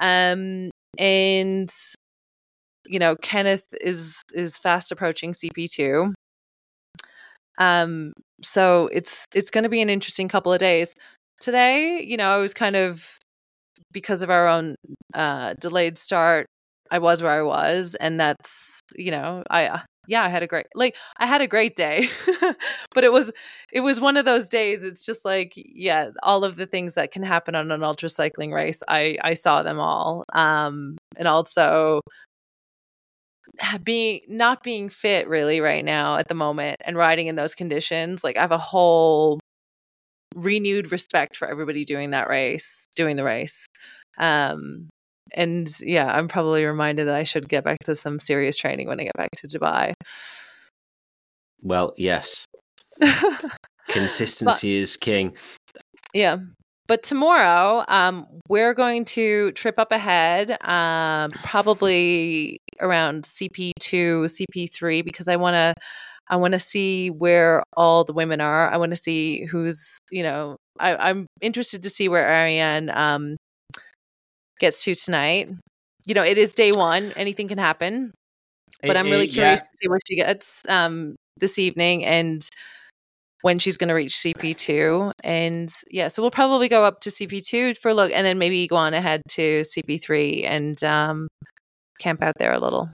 um 0.00 0.70
and 0.98 1.70
you 2.86 2.98
know 2.98 3.16
kenneth 3.16 3.74
is 3.80 4.22
is 4.32 4.56
fast 4.56 4.92
approaching 4.92 5.32
cp2 5.32 6.12
um 7.58 8.12
so 8.42 8.88
it's 8.92 9.26
it's 9.34 9.50
going 9.50 9.64
to 9.64 9.70
be 9.70 9.80
an 9.80 9.88
interesting 9.88 10.28
couple 10.28 10.52
of 10.52 10.58
days. 10.58 10.94
Today 11.40 12.02
you 12.02 12.16
know 12.16 12.30
i 12.30 12.38
was 12.38 12.54
kind 12.54 12.76
of 12.76 13.18
because 13.92 14.22
of 14.22 14.30
our 14.30 14.48
own 14.48 14.76
uh 15.14 15.54
delayed 15.54 15.98
start 15.98 16.46
i 16.90 16.98
was 16.98 17.22
where 17.22 17.32
i 17.32 17.42
was 17.42 17.94
and 17.96 18.18
that's 18.20 18.80
you 18.96 19.10
know 19.10 19.42
i 19.50 19.66
uh, 19.66 19.80
yeah 20.06 20.22
i 20.22 20.28
had 20.28 20.42
a 20.42 20.46
great 20.46 20.66
like 20.74 20.96
i 21.18 21.26
had 21.26 21.40
a 21.40 21.46
great 21.46 21.76
day 21.76 22.08
but 22.94 23.04
it 23.04 23.12
was 23.12 23.32
it 23.72 23.80
was 23.80 24.00
one 24.00 24.16
of 24.16 24.24
those 24.24 24.48
days 24.48 24.82
it's 24.82 25.04
just 25.04 25.24
like 25.24 25.52
yeah 25.56 26.10
all 26.22 26.44
of 26.44 26.56
the 26.56 26.66
things 26.66 26.94
that 26.94 27.10
can 27.10 27.22
happen 27.22 27.54
on 27.54 27.70
an 27.70 27.82
ultra 27.82 28.08
cycling 28.08 28.52
race 28.52 28.82
i 28.88 29.16
i 29.22 29.34
saw 29.34 29.62
them 29.62 29.80
all 29.80 30.24
um 30.34 30.96
and 31.16 31.28
also 31.28 32.00
being 33.84 34.20
not 34.28 34.62
being 34.62 34.88
fit 34.88 35.28
really 35.28 35.60
right 35.60 35.84
now 35.84 36.16
at 36.16 36.28
the 36.28 36.34
moment 36.34 36.80
and 36.84 36.96
riding 36.96 37.26
in 37.26 37.36
those 37.36 37.54
conditions 37.54 38.24
like 38.24 38.36
i 38.36 38.40
have 38.40 38.52
a 38.52 38.58
whole 38.58 39.38
renewed 40.34 40.90
respect 40.90 41.36
for 41.36 41.48
everybody 41.48 41.84
doing 41.84 42.10
that 42.10 42.28
race 42.28 42.86
doing 42.96 43.16
the 43.16 43.24
race 43.24 43.66
um 44.18 44.88
and 45.34 45.80
yeah 45.80 46.06
i'm 46.12 46.28
probably 46.28 46.64
reminded 46.64 47.06
that 47.06 47.14
i 47.14 47.24
should 47.24 47.48
get 47.48 47.64
back 47.64 47.78
to 47.84 47.94
some 47.94 48.18
serious 48.18 48.56
training 48.56 48.86
when 48.88 49.00
i 49.00 49.04
get 49.04 49.16
back 49.16 49.30
to 49.36 49.46
dubai 49.46 49.92
Well, 51.62 51.94
yes, 51.96 52.46
consistency 53.88 54.76
is 54.76 54.96
king. 54.96 55.34
yeah 56.12 56.36
but 56.86 57.02
tomorrow, 57.02 57.82
um, 57.88 58.26
we're 58.48 58.74
going 58.74 59.06
to 59.06 59.52
trip 59.52 59.78
up 59.78 59.90
ahead, 59.90 60.62
um, 60.68 61.30
probably 61.42 62.58
around 62.80 63.24
CP 63.24 63.72
two, 63.80 64.26
CP 64.26 64.70
three, 64.70 65.00
because 65.02 65.28
I 65.28 65.36
want 65.36 65.54
to. 65.54 65.74
I 66.26 66.36
want 66.36 66.52
to 66.52 66.58
see 66.58 67.10
where 67.10 67.62
all 67.76 68.02
the 68.02 68.14
women 68.14 68.40
are. 68.40 68.72
I 68.72 68.78
want 68.78 68.92
to 68.92 68.96
see 68.96 69.44
who's, 69.44 69.98
you 70.10 70.22
know, 70.22 70.56
I, 70.80 71.10
am 71.10 71.26
interested 71.42 71.82
to 71.82 71.90
see 71.90 72.08
where 72.08 72.26
Ariane 72.26 72.88
um, 72.88 73.36
gets 74.60 74.84
to 74.84 74.94
tonight. 74.94 75.48
You 76.06 76.14
know, 76.14 76.22
it 76.24 76.38
is 76.38 76.54
day 76.54 76.72
one; 76.72 77.12
anything 77.16 77.48
can 77.48 77.58
happen. 77.58 78.12
But 78.82 78.90
It- 78.90 78.96
I'm 78.96 79.10
really 79.10 79.24
it- 79.26 79.32
curious 79.32 79.60
yeah. 79.60 79.64
to 79.64 79.76
see 79.76 79.88
what 79.88 80.00
she 80.06 80.16
gets 80.16 80.62
um, 80.68 81.16
this 81.38 81.58
evening 81.58 82.04
and 82.04 82.46
when 83.42 83.58
she's 83.58 83.76
going 83.76 83.88
to 83.88 83.94
reach 83.94 84.14
CP2. 84.14 85.12
And 85.22 85.70
yeah, 85.90 86.08
so 86.08 86.22
we'll 86.22 86.30
probably 86.30 86.68
go 86.68 86.84
up 86.84 87.00
to 87.00 87.10
CP2 87.10 87.76
for 87.78 87.90
a 87.90 87.94
look, 87.94 88.10
and 88.12 88.26
then 88.26 88.38
maybe 88.38 88.66
go 88.66 88.76
on 88.76 88.94
ahead 88.94 89.22
to 89.30 89.62
CP3 89.64 90.44
and 90.44 90.82
um, 90.84 91.28
camp 91.98 92.22
out 92.22 92.34
there 92.38 92.52
a 92.52 92.58
little. 92.58 92.90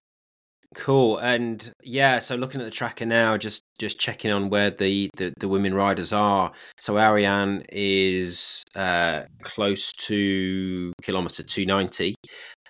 Cool. 0.77 1.19
And 1.19 1.73
yeah, 1.83 2.21
so 2.21 2.37
looking 2.37 2.61
at 2.61 2.65
the 2.65 2.71
tracker 2.71 3.05
now, 3.05 3.37
just 3.37 3.63
just 3.81 3.99
checking 3.99 4.31
on 4.31 4.51
where 4.51 4.71
the 4.71 5.11
the, 5.17 5.33
the 5.41 5.49
women 5.49 5.75
riders 5.75 6.13
are. 6.13 6.53
So 6.79 6.97
Ariane 6.97 7.65
is 7.71 8.63
uh, 8.77 9.23
close 9.43 9.93
to 9.93 10.93
kilometer 11.03 11.43
two 11.43 11.67
ninety. 11.67 12.15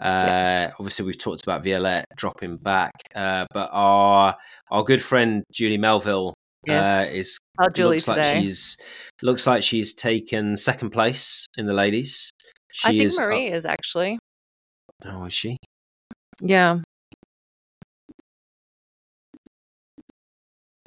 Uh, 0.00 0.68
obviously, 0.78 1.04
we've 1.04 1.18
talked 1.18 1.42
about 1.42 1.62
Violette 1.62 2.06
dropping 2.16 2.56
back, 2.56 2.92
uh, 3.14 3.44
but 3.52 3.68
our 3.70 4.34
our 4.70 4.82
good 4.82 5.02
friend 5.02 5.44
Julie 5.52 5.76
Melville 5.76 6.32
uh, 6.70 7.04
is 7.10 7.38
How 7.58 7.68
Julie 7.68 7.96
looks 7.96 8.06
today? 8.06 8.34
like 8.34 8.42
she's 8.42 8.76
looks 9.20 9.46
like 9.46 9.62
she's 9.62 9.92
taken 9.92 10.56
second 10.56 10.88
place 10.88 11.44
in 11.58 11.66
the 11.66 11.74
ladies. 11.74 12.30
She 12.72 12.88
I 12.88 12.90
think 12.92 13.02
is, 13.02 13.20
Marie 13.20 13.48
is 13.48 13.66
actually. 13.66 14.18
Oh, 15.04 15.26
is 15.26 15.34
she? 15.34 15.58
Yeah. 16.40 16.78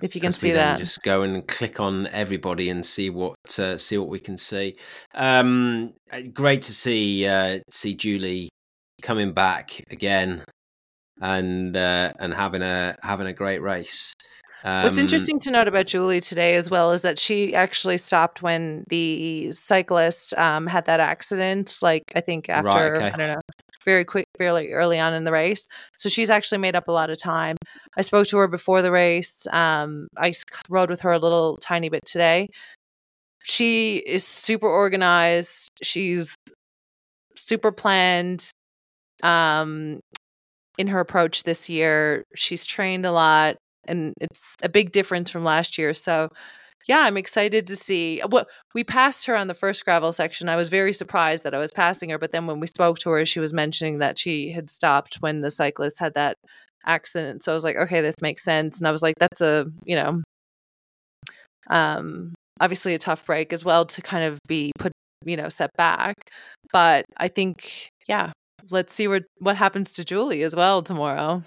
If 0.04 0.16
you 0.16 0.22
can 0.22 0.34
see 0.34 0.52
that. 0.52 0.80
Just 0.80 1.02
go 1.02 1.22
and 1.22 1.48
click 1.48 1.80
on 1.80 2.08
everybody 2.08 2.70
and 2.70 2.86
see 2.86 3.10
what 3.10 3.38
uh, 3.58 3.78
see 3.78 3.98
what 3.98 4.10
we 4.10 4.20
can 4.20 4.38
see. 4.38 4.76
Um, 5.16 5.94
uh, 6.12 6.24
great 6.34 6.62
to 6.63 6.74
see 6.74 7.26
uh, 7.26 7.60
see 7.72 7.96
Julie 7.96 8.50
coming 9.02 9.32
back 9.32 9.82
again 9.89 10.44
and 11.22 11.78
uh, 11.78 12.12
and 12.20 12.34
having 12.34 12.62
a 12.62 12.98
having 13.02 13.28
a 13.28 13.34
great 13.34 13.62
race. 13.62 14.13
What's 14.63 14.98
Um, 14.98 15.02
interesting 15.02 15.39
to 15.39 15.52
note 15.52 15.68
about 15.70 15.88
Julie 15.88 16.22
today 16.22 16.56
as 16.56 16.70
well 16.70 16.92
is 16.92 17.02
that 17.02 17.18
she 17.20 17.56
actually 17.56 17.98
stopped 17.98 18.42
when 18.42 18.84
the 18.89 19.52
cyclist 19.52 20.34
um, 20.38 20.68
had 20.68 20.86
that 20.86 21.00
accident. 21.00 21.80
Like 21.82 22.04
I 22.13 22.20
think 22.20 22.50
Right, 22.50 22.66
after 22.66 22.96
okay. 22.96 23.08
I 23.08 23.18
don't 23.18 23.28
know, 23.30 23.42
very 23.86 24.06
quick, 24.06 24.26
fairly 24.38 24.72
early 24.72 25.00
on 25.00 25.13
in 25.13 25.24
the 25.24 25.32
race. 25.32 25.67
So 25.96 26.10
she's 26.10 26.30
actually 26.30 26.60
made 26.60 26.76
up 26.76 26.88
a 26.88 26.91
lot 26.91 27.10
of 27.10 27.17
time. 27.17 27.58
I 27.98 28.02
spoke 28.02 28.28
to 28.28 28.38
her 28.38 28.48
before 28.48 28.82
the 28.82 28.91
race. 28.91 29.48
Um, 29.52 30.08
I 30.17 30.34
rode 30.69 30.89
with 30.89 31.02
her 31.02 31.12
a 31.12 31.19
little 31.19 31.58
tiny 31.58 31.89
bit 31.89 32.06
today. 32.06 32.48
She 33.43 33.98
is 33.98 34.26
super 34.26 34.67
organized. 34.67 35.72
She's 35.82 36.36
super 37.36 37.72
planned. 37.72 38.50
Um, 39.22 40.00
in 40.78 40.88
her 40.88 41.00
approach 41.00 41.43
this 41.43 41.69
year, 41.69 42.24
she's 42.36 42.65
trained 42.65 43.06
a 43.06 43.12
lot 43.12 43.58
and 43.88 44.13
it's 44.22 44.56
a 44.63 44.69
big 44.69 44.91
difference 44.91 45.30
from 45.30 45.43
last 45.43 45.78
year. 45.78 45.93
So, 45.93 46.30
yeah, 46.88 47.00
I'm 47.00 47.17
excited 47.17 47.67
to 47.67 47.76
see. 47.76 48.22
What 48.28 48.48
we 48.74 48.84
passed 48.84 49.26
her 49.26 49.36
on 49.36 49.48
the 49.48 49.54
first 49.54 49.86
gravel 49.86 50.12
section. 50.12 50.50
I 50.50 50.56
was 50.56 50.69
very 50.69 50.93
surprised 50.93 51.43
that 51.43 51.54
I 51.54 51.60
was 51.60 51.72
passing 51.72 52.10
her, 52.10 52.17
but 52.19 52.32
then 52.32 52.48
when 52.48 52.60
we 52.60 52.67
spoke 52.67 53.00
to 53.00 53.10
her, 53.12 53.26
she 53.26 53.39
was 53.39 53.54
mentioning 53.54 54.00
that 54.00 54.17
she 54.17 54.52
had 54.52 54.69
stopped 54.69 55.15
when 55.19 55.41
the 55.41 55.50
cyclist 55.50 56.00
had 56.00 56.13
that 56.15 56.38
accident. 56.86 57.43
So 57.43 57.52
I 57.52 57.56
was 57.56 57.63
like, 57.63 57.78
okay, 57.78 58.02
this 58.02 58.15
makes 58.22 58.43
sense. 58.43 58.80
And 58.80 58.88
I 58.88 58.91
was 58.91 59.02
like, 59.02 59.15
that's 59.19 59.41
a 59.41 59.67
you 59.86 59.96
know, 59.96 60.22
um, 61.69 62.34
obviously 62.60 62.93
a 62.93 63.00
tough 63.00 63.26
break 63.26 63.54
as 63.54 63.63
well 63.65 63.86
to 63.86 64.02
kind 64.02 64.24
of 64.26 64.39
be 64.48 64.72
put, 64.80 64.91
you 65.26 65.38
know, 65.38 65.50
set 65.50 65.69
back. 65.78 66.15
But 66.72 67.06
I 67.17 67.28
think, 67.28 67.89
yeah, 68.08 68.32
let's 68.72 68.93
see 68.93 69.08
what 69.08 69.24
what 69.39 69.56
happens 69.56 69.93
to 69.93 70.06
Julie 70.06 70.43
as 70.43 70.56
well 70.56 70.82
tomorrow. 70.82 71.43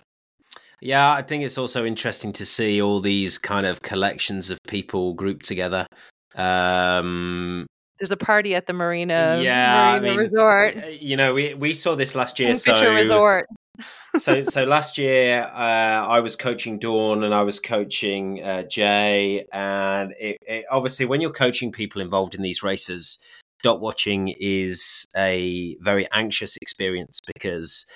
Yeah, 0.80 1.12
I 1.12 1.22
think 1.22 1.44
it's 1.44 1.58
also 1.58 1.84
interesting 1.84 2.32
to 2.34 2.46
see 2.46 2.82
all 2.82 3.00
these 3.00 3.38
kind 3.38 3.66
of 3.66 3.82
collections 3.82 4.50
of 4.50 4.58
people 4.68 5.14
grouped 5.14 5.46
together. 5.46 5.86
Um, 6.34 7.66
There's 7.98 8.10
a 8.10 8.16
party 8.16 8.54
at 8.54 8.66
the 8.66 8.74
Marina, 8.74 9.40
yeah, 9.42 9.92
I 9.92 10.00
mean, 10.00 10.16
Resort, 10.18 10.76
You 11.00 11.16
know, 11.16 11.32
we 11.32 11.54
we 11.54 11.72
saw 11.72 11.94
this 11.94 12.14
last 12.14 12.38
year. 12.38 12.48
Kingfisher 12.48 12.76
so 12.76 12.94
Resort. 12.94 13.46
so 14.18 14.42
so 14.42 14.64
last 14.64 14.96
year 14.96 15.50
uh, 15.54 16.06
I 16.06 16.20
was 16.20 16.34
coaching 16.34 16.78
Dawn 16.78 17.24
and 17.24 17.34
I 17.34 17.42
was 17.42 17.58
coaching 17.58 18.42
uh, 18.42 18.62
Jay, 18.64 19.46
and 19.52 20.12
it, 20.18 20.36
it, 20.42 20.64
obviously 20.70 21.06
when 21.06 21.20
you're 21.20 21.30
coaching 21.30 21.72
people 21.72 22.02
involved 22.02 22.34
in 22.34 22.42
these 22.42 22.62
races, 22.62 23.18
dot 23.62 23.80
watching 23.80 24.34
is 24.38 25.06
a 25.16 25.76
very 25.80 26.06
anxious 26.12 26.56
experience 26.60 27.20
because 27.34 27.86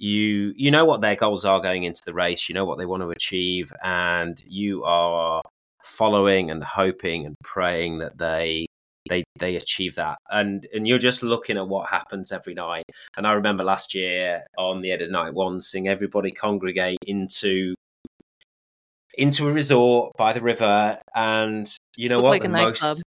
you 0.00 0.54
you 0.56 0.70
know 0.70 0.86
what 0.86 1.02
their 1.02 1.14
goals 1.14 1.44
are 1.44 1.60
going 1.60 1.84
into 1.84 2.00
the 2.04 2.14
race, 2.14 2.48
you 2.48 2.54
know 2.54 2.64
what 2.64 2.78
they 2.78 2.86
want 2.86 3.02
to 3.02 3.10
achieve, 3.10 3.70
and 3.84 4.42
you 4.46 4.82
are 4.82 5.42
following 5.82 6.50
and 6.50 6.64
hoping 6.64 7.26
and 7.26 7.36
praying 7.44 7.98
that 7.98 8.16
they 8.16 8.66
they 9.10 9.24
they 9.38 9.56
achieve 9.56 9.96
that. 9.96 10.16
And 10.30 10.66
and 10.72 10.88
you're 10.88 10.98
just 10.98 11.22
looking 11.22 11.58
at 11.58 11.68
what 11.68 11.90
happens 11.90 12.32
every 12.32 12.54
night. 12.54 12.84
And 13.16 13.26
i 13.26 13.32
remember 13.32 13.62
last 13.62 13.94
year 13.94 14.46
on 14.56 14.80
the 14.80 14.90
end 14.90 15.02
of 15.02 15.10
night 15.10 15.34
one 15.34 15.60
seeing 15.60 15.86
everybody 15.86 16.30
congregate 16.30 16.98
into 17.06 17.74
into 19.18 19.48
a 19.48 19.52
resort 19.52 20.12
by 20.16 20.32
the 20.32 20.40
river. 20.40 20.98
And 21.14 21.70
you 21.96 22.08
know 22.08 22.22
what? 22.22 22.30
like 22.30 22.42
the 22.42 22.48
nightclub. 22.48 22.96
most 22.96 23.02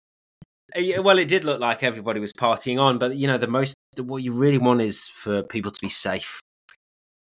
Uh, 0.76 0.80
yeah, 0.80 0.98
well 0.98 1.18
it 1.18 1.28
did 1.28 1.44
look 1.44 1.60
like 1.60 1.82
everybody 1.82 2.20
was 2.20 2.32
partying 2.34 2.78
on 2.78 2.98
but 2.98 3.16
you 3.16 3.26
know 3.26 3.38
the 3.38 3.46
most 3.46 3.74
what 3.98 4.22
you 4.22 4.32
really 4.32 4.58
want 4.58 4.80
is 4.82 5.06
for 5.06 5.42
people 5.42 5.70
to 5.70 5.80
be 5.80 5.88
safe 5.88 6.40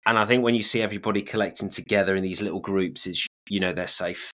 and 0.08 0.18
i 0.18 0.24
think 0.24 0.42
when 0.42 0.54
you 0.56 0.62
see 0.62 0.82
everybody 0.82 1.22
collecting 1.22 1.68
together 1.68 2.16
in 2.16 2.22
these 2.24 2.42
little 2.42 2.60
groups 2.60 3.06
is 3.06 3.24
you 3.48 3.60
know 3.60 3.72
they're 3.72 3.86
safe 3.86 4.30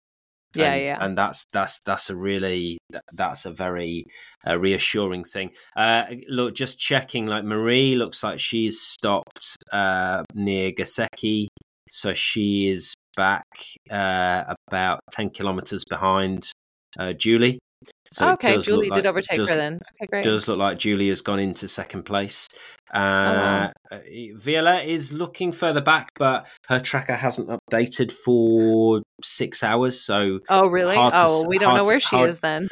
Yeah, 0.53 0.73
and, 0.73 0.83
yeah. 0.83 0.97
and 0.99 1.17
that's 1.17 1.45
that's 1.53 1.79
that's 1.85 2.09
a 2.09 2.15
really 2.15 2.77
that's 3.13 3.45
a 3.45 3.51
very 3.51 4.03
uh, 4.45 4.57
reassuring 4.59 5.23
thing. 5.23 5.51
Uh, 5.77 6.03
look, 6.27 6.55
just 6.55 6.77
checking. 6.77 7.25
Like 7.27 7.45
Marie 7.45 7.95
looks 7.95 8.21
like 8.21 8.37
she's 8.39 8.81
stopped 8.81 9.55
uh, 9.71 10.23
near 10.35 10.73
Gaseki, 10.73 11.47
so 11.89 12.13
she 12.13 12.67
is 12.67 12.93
back 13.15 13.47
uh, 13.89 14.53
about 14.67 14.99
ten 15.11 15.29
kilometers 15.29 15.83
behind 15.89 16.51
uh, 16.99 17.13
Julie. 17.13 17.59
So 18.09 18.29
okay, 18.31 18.57
Julie 18.59 18.89
like- 18.89 18.97
did 18.97 19.07
overtake 19.07 19.37
does- 19.37 19.49
her 19.49 19.55
then. 19.55 19.75
Okay, 19.95 20.07
great. 20.09 20.23
Does 20.23 20.47
look 20.47 20.57
like 20.59 20.77
Julie 20.77 21.07
has 21.09 21.21
gone 21.21 21.39
into 21.39 21.67
second 21.67 22.03
place. 22.03 22.47
Uh, 22.93 22.97
wow. 22.99 23.71
uh, 23.91 23.99
Violette 24.35 24.85
is 24.87 25.13
looking 25.13 25.51
further 25.53 25.79
back, 25.81 26.09
but 26.19 26.45
her 26.67 26.79
tracker 26.79 27.15
hasn't 27.15 27.49
updated 27.49 28.11
for 28.11 29.01
six 29.23 29.63
hours, 29.63 30.01
so 30.01 30.39
oh, 30.49 30.67
really? 30.67 30.95
hard 30.95 31.13
to 31.13 31.23
Oh, 31.25 31.45
we 31.47 31.57
don't 31.57 31.69
know 31.69 31.75
hard 31.75 31.85
to- 31.85 31.87
where 31.89 31.99
she 32.01 32.15
hard- 32.17 32.29
is 32.29 32.39
then. 32.41 32.67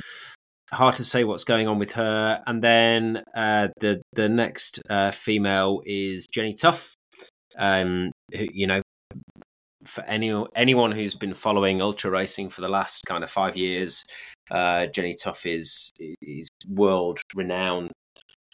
hard 0.73 0.95
to 0.95 1.05
say 1.05 1.23
what's 1.23 1.45
going 1.45 1.67
on 1.69 1.79
with 1.79 1.93
her. 1.93 2.43
And 2.45 2.61
then 2.61 3.23
uh, 3.35 3.69
the 3.79 4.01
the 4.13 4.27
next 4.27 4.81
uh, 4.89 5.11
female 5.11 5.81
is 5.85 6.27
Jenny 6.27 6.53
Tough. 6.53 6.93
Um, 7.57 8.11
who, 8.35 8.45
you 8.53 8.67
know, 8.67 8.81
for 9.89 10.03
any 10.05 10.31
anyone 10.55 10.91
who's 10.91 11.15
been 11.15 11.33
following 11.33 11.81
ultra 11.81 12.11
racing 12.11 12.49
for 12.49 12.61
the 12.61 12.69
last 12.69 13.03
kind 13.07 13.23
of 13.23 13.29
five 13.29 13.57
years, 13.57 14.03
uh, 14.51 14.85
Jenny 14.87 15.13
Tough 15.21 15.45
is 15.45 15.91
is 16.21 16.47
world 16.67 17.19
renowned. 17.35 17.91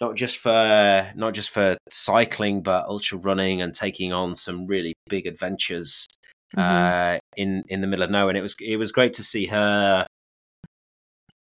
Not 0.02 0.16
just 0.16 0.38
for 0.38 1.12
not 1.16 1.34
just 1.34 1.50
for 1.52 1.78
cycling, 1.90 2.64
but 2.64 2.86
ultra 2.86 3.18
running 3.18 3.62
and 3.62 3.74
taking 3.74 4.12
on 4.14 4.36
some 4.36 4.66
really 4.68 4.94
big 5.10 5.26
adventures 5.28 6.08
Mhm. 6.56 7.16
uh, 7.16 7.20
in 7.38 7.64
in 7.70 7.82
the 7.82 7.88
middle 7.88 8.04
of 8.04 8.12
nowhere. 8.12 8.30
And 8.30 8.38
it 8.38 8.42
was 8.42 8.56
it 8.60 8.78
was 8.78 8.92
great 8.92 9.14
to 9.16 9.24
see 9.24 9.46
her 9.48 10.06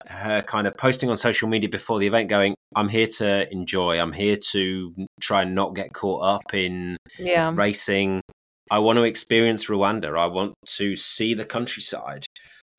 her 0.08 0.40
kind 0.42 0.66
of 0.68 0.76
posting 0.76 1.10
on 1.10 1.16
social 1.16 1.48
media 1.48 1.68
before 1.68 1.98
the 1.98 2.06
event, 2.06 2.28
going, 2.28 2.54
"I'm 2.76 2.88
here 2.88 3.08
to 3.18 3.50
enjoy. 3.52 3.98
I'm 3.98 4.12
here 4.12 4.36
to 4.52 4.94
try 5.20 5.42
and 5.42 5.54
not 5.54 5.74
get 5.74 5.92
caught 5.92 6.22
up 6.22 6.54
in 6.54 6.96
yeah. 7.18 7.52
racing. 7.54 8.20
I 8.70 8.78
want 8.78 8.96
to 8.98 9.04
experience 9.04 9.66
Rwanda. 9.66 10.18
I 10.18 10.26
want 10.26 10.54
to 10.76 10.96
see 10.96 11.34
the 11.34 11.44
countryside." 11.44 12.26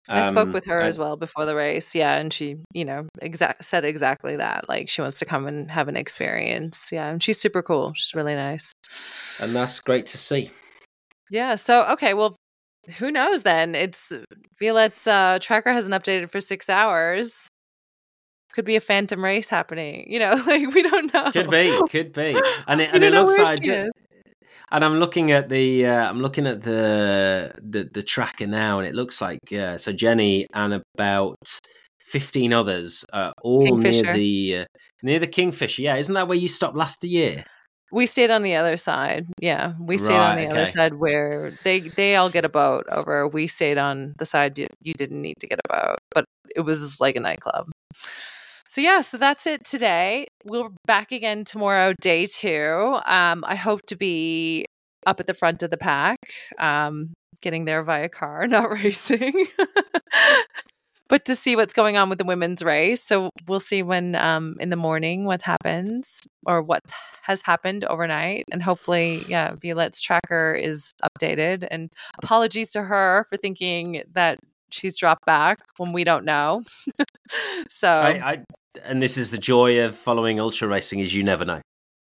I 0.10 0.22
spoke 0.26 0.48
Um, 0.48 0.54
with 0.54 0.64
her 0.66 0.80
and- 0.80 0.88
as 0.88 0.98
well 0.98 1.18
before 1.18 1.46
the 1.46 1.54
race. 1.54 1.94
Yeah, 1.94 2.18
and 2.18 2.32
she, 2.32 2.56
you 2.74 2.86
know, 2.86 3.08
exact 3.22 3.66
said 3.66 3.84
exactly 3.84 4.38
that. 4.38 4.70
Like 4.70 4.88
she 4.90 5.02
wants 5.02 5.20
to 5.20 5.26
come 5.26 5.46
and 5.48 5.70
have 5.70 5.90
an 5.90 5.98
experience. 5.98 6.90
Yeah, 6.94 7.10
and 7.10 7.22
she's 7.22 7.42
super 7.42 7.62
cool. 7.62 7.94
She's 7.94 8.16
really 8.16 8.36
nice. 8.36 8.72
and 9.42 9.54
that's 9.54 9.82
great 9.82 10.06
to 10.08 10.18
see. 10.18 10.50
Yeah. 11.30 11.56
So 11.56 11.86
okay, 11.92 12.14
well, 12.14 12.38
who 13.00 13.12
knows 13.12 13.44
then? 13.44 13.76
It's 13.76 14.14
Violette's 14.60 15.08
uh, 15.08 15.40
tracker 15.42 15.74
hasn't 15.74 15.94
updated 15.94 16.30
for 16.30 16.40
six 16.40 16.70
hours. 16.70 17.48
Could 18.54 18.64
be 18.64 18.78
a 18.78 18.82
phantom 18.82 19.22
race 19.22 19.50
happening. 19.50 20.06
You 20.10 20.20
know, 20.20 20.42
like 20.48 20.74
we 20.74 20.84
don't 20.84 21.14
know. 21.14 21.32
Could 21.34 21.50
be, 21.50 21.78
could 21.90 22.14
be, 22.14 22.40
and 22.66 22.80
it, 22.80 22.90
and 22.94 23.04
it 23.04 23.12
looks 23.12 23.38
like. 23.38 23.60
And 24.72 24.84
I'm 24.84 25.00
looking 25.00 25.32
at 25.32 25.48
the 25.50 25.86
uh, 25.86 26.10
I'm 26.10 26.22
looking 26.22 26.46
at 26.46 26.62
the 26.62 27.54
the 27.62 27.90
the 27.92 28.04
tracker 28.04 28.48
now, 28.48 28.80
and 28.80 28.88
it 28.88 28.96
looks 28.96 29.22
like 29.22 29.40
uh, 29.54 29.78
so 29.78 29.94
Jenny 29.94 30.46
and 30.54 30.84
about 30.96 31.38
fifteen 32.04 32.52
others, 32.52 33.06
uh, 33.14 33.32
all 33.44 33.62
Kingfisher. 33.62 34.04
near 34.04 34.14
the 34.14 34.58
uh, 34.58 34.66
near 35.04 35.20
the 35.20 35.28
Kingfisher. 35.28 35.82
Yeah, 35.82 35.96
isn't 35.96 36.14
that 36.14 36.28
where 36.28 36.38
you 36.38 36.50
stopped 36.50 36.76
last 36.76 37.04
year? 37.04 37.46
We 37.92 38.06
stayed 38.06 38.32
on 38.32 38.44
the 38.44 38.56
other 38.56 38.76
side. 38.76 39.28
Yeah, 39.40 39.74
we 39.80 39.98
stayed 39.98 40.16
on 40.18 40.36
Right, 40.36 40.50
the 40.50 40.54
other 40.54 40.66
side 40.66 40.96
where 40.96 41.54
they 41.64 41.80
they 41.80 42.18
all 42.18 42.30
get 42.30 42.44
a 42.44 42.50
boat 42.50 42.86
over. 42.92 43.26
We 43.30 43.48
stayed 43.48 43.78
on 43.78 44.14
the 44.20 44.26
side 44.26 44.58
you, 44.58 44.68
you 44.82 44.94
didn't 44.94 45.22
need 45.22 45.36
to 45.40 45.48
get 45.48 45.62
a 45.64 45.74
boat, 45.74 46.00
but 46.14 46.26
it 46.54 46.62
was 46.62 47.00
like 47.00 47.16
a 47.16 47.22
nightclub. 47.22 47.72
So 48.78 48.82
yeah, 48.82 49.02
so 49.02 49.18
that's 49.18 49.48
it 49.48 49.64
today. 49.64 50.28
We're 50.46 50.70
back 50.86 51.12
again 51.12 51.46
tomorrow, 51.46 51.96
day 52.00 52.28
two. 52.28 53.00
Um, 53.08 53.44
I 53.48 53.56
hope 53.56 53.82
to 53.88 53.96
be 53.96 54.66
up 55.08 55.20
at 55.20 55.26
the 55.26 55.34
front 55.34 55.64
of 55.64 55.72
the 55.72 55.80
pack, 55.80 56.20
um, 56.60 57.16
getting 57.42 57.66
there 57.66 57.82
via 57.82 58.08
car, 58.08 58.46
not 58.48 58.70
racing. 58.70 59.48
but 61.08 61.26
to 61.26 61.34
see 61.34 61.56
what's 61.56 61.74
going 61.74 61.98
on 61.98 62.08
with 62.08 62.20
the 62.20 62.24
women's 62.24 62.62
race. 62.62 63.02
So 63.02 63.32
we'll 63.48 63.60
see 63.60 63.82
when 63.82 64.16
um, 64.16 64.56
in 64.60 64.70
the 64.70 64.76
morning 64.76 65.26
what 65.26 65.42
happens 65.42 66.20
or 66.46 66.62
what 66.62 66.84
has 67.24 67.42
happened 67.42 67.84
overnight. 67.86 68.44
And 68.52 68.62
hopefully, 68.62 69.24
yeah, 69.28 69.56
Violette's 69.60 70.02
tracker 70.02 70.54
is 70.54 70.92
updated. 71.04 71.68
And 71.72 71.92
apologies 72.22 72.70
to 72.74 72.84
her 72.84 73.26
for 73.28 73.38
thinking 73.38 74.04
that 74.14 74.38
she's 74.72 74.98
dropped 74.98 75.26
back 75.26 75.60
when 75.78 75.94
we 75.94 76.04
don't 76.04 76.26
know. 76.26 76.64
so 77.70 77.90
I, 77.90 78.32
I 78.32 78.44
and 78.84 79.02
this 79.02 79.18
is 79.18 79.32
the 79.32 79.38
joy 79.38 79.84
of 79.84 79.96
following 79.96 80.40
ultra 80.40 80.68
racing 80.68 81.00
is 81.00 81.14
you 81.16 81.24
never 81.24 81.46
know. 81.46 81.62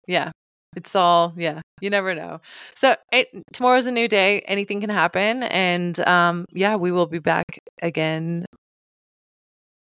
yeah. 0.07 0.31
It's 0.77 0.95
all 0.95 1.33
yeah. 1.37 1.61
You 1.81 1.89
never 1.89 2.15
know. 2.15 2.41
So 2.75 2.95
it, 3.11 3.29
tomorrow's 3.55 3.87
a 3.87 3.91
new 3.93 4.07
day. 4.07 4.41
Anything 4.41 4.81
can 4.83 4.91
happen, 4.91 5.43
and 5.45 5.99
um, 6.07 6.45
yeah, 6.53 6.77
we 6.77 6.93
will 6.93 7.07
be 7.07 7.19
back 7.21 7.59
again, 7.81 8.45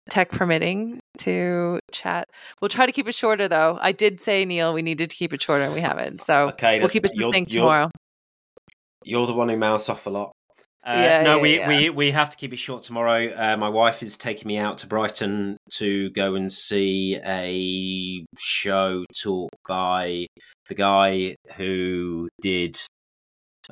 tech 0.08 0.30
permitting, 0.30 0.98
to 1.18 1.78
chat. 1.92 2.24
We'll 2.60 2.70
try 2.70 2.86
to 2.86 2.92
keep 2.92 3.06
it 3.06 3.14
shorter, 3.14 3.48
though. 3.48 3.78
I 3.82 3.92
did 3.92 4.18
say 4.20 4.44
Niel 4.46 4.72
we 4.72 4.80
needed 4.80 5.10
to 5.10 5.16
keep 5.16 5.32
it 5.34 5.42
shorter, 5.42 5.64
and 5.64 5.74
we 5.74 5.80
haven't. 5.80 6.22
So 6.22 6.48
Okay, 6.48 6.78
we'll 6.78 6.88
keep 6.88 7.04
it 7.04 7.10
succinct 7.10 7.52
you're- 7.52 7.64
tomorrow. 7.64 7.90
You're 9.04 9.26
the 9.26 9.34
one 9.34 9.50
who 9.50 9.56
mouths 9.58 9.88
off 9.90 10.06
a 10.06 10.10
lot. 10.10 10.32
Uh, 10.88 10.92
Yeah, 10.96 11.22
no, 11.22 11.36
yeah, 11.36 11.42
we, 11.42 11.58
yeah. 11.58 11.68
we 11.68 11.90
we 11.90 12.10
have 12.12 12.30
to 12.30 12.36
keep 12.36 12.52
it 12.52 12.58
short 12.58 12.82
tomorrow. 12.82 13.30
Uh, 13.34 13.56
my 13.58 13.68
wife 13.68 14.02
is 14.02 14.16
taking 14.16 14.48
me 14.48 14.56
out 14.58 14.78
to 14.78 14.86
Brighton 14.86 15.56
to 15.74 16.08
go 16.10 16.34
and 16.34 16.50
see 16.52 17.16
a 17.24 18.24
show 18.38 19.04
talk 19.22 19.50
by 19.68 20.26
the 20.68 20.74
guy 20.74 21.36
who 21.56 22.28
did 22.40 22.80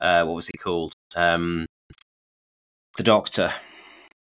uh, 0.03 0.25
what 0.25 0.35
was 0.35 0.47
he 0.47 0.53
called? 0.59 0.93
Um, 1.15 1.65
the 2.99 3.03
Doctor. 3.03 3.53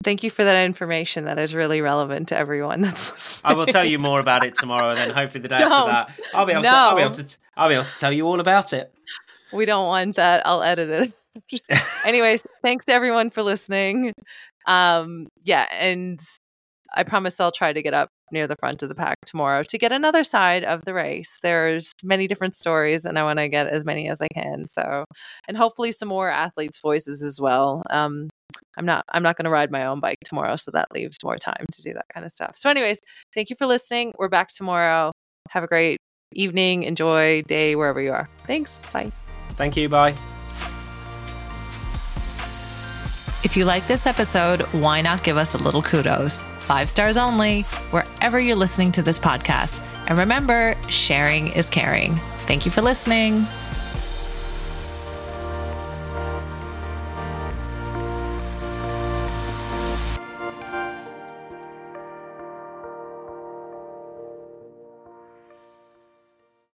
Thank 0.04 0.24
you 0.24 0.32
for 0.32 0.44
that 0.44 0.66
information. 0.66 1.26
That 1.26 1.38
is 1.38 1.54
really 1.54 1.80
relevant 1.82 2.30
to 2.30 2.38
everyone 2.38 2.82
that's 2.82 3.12
listening. 3.12 3.52
I 3.52 3.54
will 3.56 3.68
tell 3.68 3.86
you 3.86 4.00
more 4.00 4.20
about 4.20 4.44
it 4.44 4.56
tomorrow, 4.56 4.90
and 4.90 4.98
then 4.98 5.12
hopefully 5.12 5.44
the 5.44 5.50
day 5.50 5.58
Don't. 5.60 5.72
after 5.72 5.92
that, 5.92 6.28
I'll 6.34 6.46
be 6.48 6.54
able 6.54 6.64
to. 6.64 6.70
I'll 6.70 6.96
be 6.96 7.02
No. 7.02 7.06
able 7.06 7.16
to. 7.16 7.38
I'll 7.56 7.70
be 7.70 7.76
able 7.76 7.84
to 7.86 8.00
tell 8.00 8.12
you 8.12 8.26
all 8.26 8.40
about 8.40 8.74
it. 8.74 8.92
We 9.54 9.66
don't 9.66 9.88
want 9.88 10.16
that. 10.16 10.45
I'll 10.45 10.64
edit 10.64 11.14
it. 11.60 11.82
Anyways, 12.06 12.45
thanks 12.64 12.86
to 12.86 12.93
everyone 12.93 13.30
for 13.30 13.43
listening. 13.43 14.14
Um, 14.66 15.28
yeah, 15.43 15.68
and 15.72 16.22
I 16.95 17.04
promise 17.04 17.39
I'll 17.39 17.52
try 17.52 17.74
to 17.74 17.82
get 17.82 17.93
up 17.93 18.10
near 18.32 18.47
the 18.47 18.56
front 18.56 18.82
of 18.82 18.89
the 18.89 18.95
pack 18.95 19.18
tomorrow 19.26 19.64
to 19.64 19.78
get 19.78 19.91
another 19.91 20.24
side 20.24 20.64
of 20.64 20.86
the 20.86 20.93
race. 20.93 21.39
There's 21.41 21.91
many 22.04 22.28
different 22.28 22.56
stories, 22.56 23.06
and 23.06 23.18
I 23.18 23.24
want 23.24 23.39
to 23.39 23.49
get 23.49 23.68
as 23.68 23.86
many 23.86 24.10
as 24.10 24.22
I 24.22 24.28
can. 24.34 24.68
So, 24.68 25.06
and 25.47 25.58
hopefully 25.58 25.91
some 25.91 26.08
more 26.08 26.30
athletes' 26.30 26.80
voices 26.80 27.24
as 27.24 27.39
well. 27.39 27.84
Um, 27.89 28.30
I'm 28.78 28.86
not. 28.86 29.06
I'm 29.10 29.24
not 29.24 29.38
going 29.38 29.45
to 29.45 29.52
ride 29.52 29.72
my 29.72 29.86
own 29.86 29.99
bike 29.99 30.20
tomorrow, 30.26 30.56
so 30.56 30.72
that 30.72 30.91
leaves 30.93 31.18
more 31.24 31.38
time 31.38 31.66
to 31.72 31.82
do 31.82 31.93
that 31.93 32.06
kind 32.14 32.26
of 32.26 32.32
stuff. 32.32 32.56
So, 32.56 32.70
anyways, 32.70 32.99
thank 33.34 33.49
you 33.49 33.56
for 33.56 33.66
listening. 33.66 34.14
We're 34.18 34.30
back 34.30 34.49
tomorrow. 34.49 35.12
Have 35.49 35.64
a 35.64 35.68
great 35.68 35.97
evening, 36.34 36.84
enjoy 36.84 37.41
day 37.43 37.76
wherever 37.76 38.02
you 38.02 38.12
are. 38.12 38.28
Thanks. 38.47 38.80
Bye. 38.93 39.12
Thank 39.56 39.78
you. 39.78 39.89
Bye. 39.89 40.16
If 43.43 43.58
you 43.58 43.66
like 43.66 43.88
this 43.88 44.06
episode, 44.06 44.62
why 44.72 45.02
not 45.02 45.24
give 45.24 45.36
us 45.36 45.56
a 45.56 45.58
little 45.58 45.82
kudos? 45.82 46.43
Five 46.60 46.89
stars 46.89 47.18
only, 47.18 47.64
wherever 47.89 48.39
you're 48.39 48.56
listening 48.56 48.91
to 48.93 49.02
this 49.02 49.20
podcast. 49.20 49.84
And 50.08 50.20
remember, 50.20 50.76
sharing 50.89 51.47
is 51.47 51.70
caring. 51.70 52.16
Thank 52.45 52.66
you 52.66 52.72
for 52.72 52.82
listening. 52.82 53.47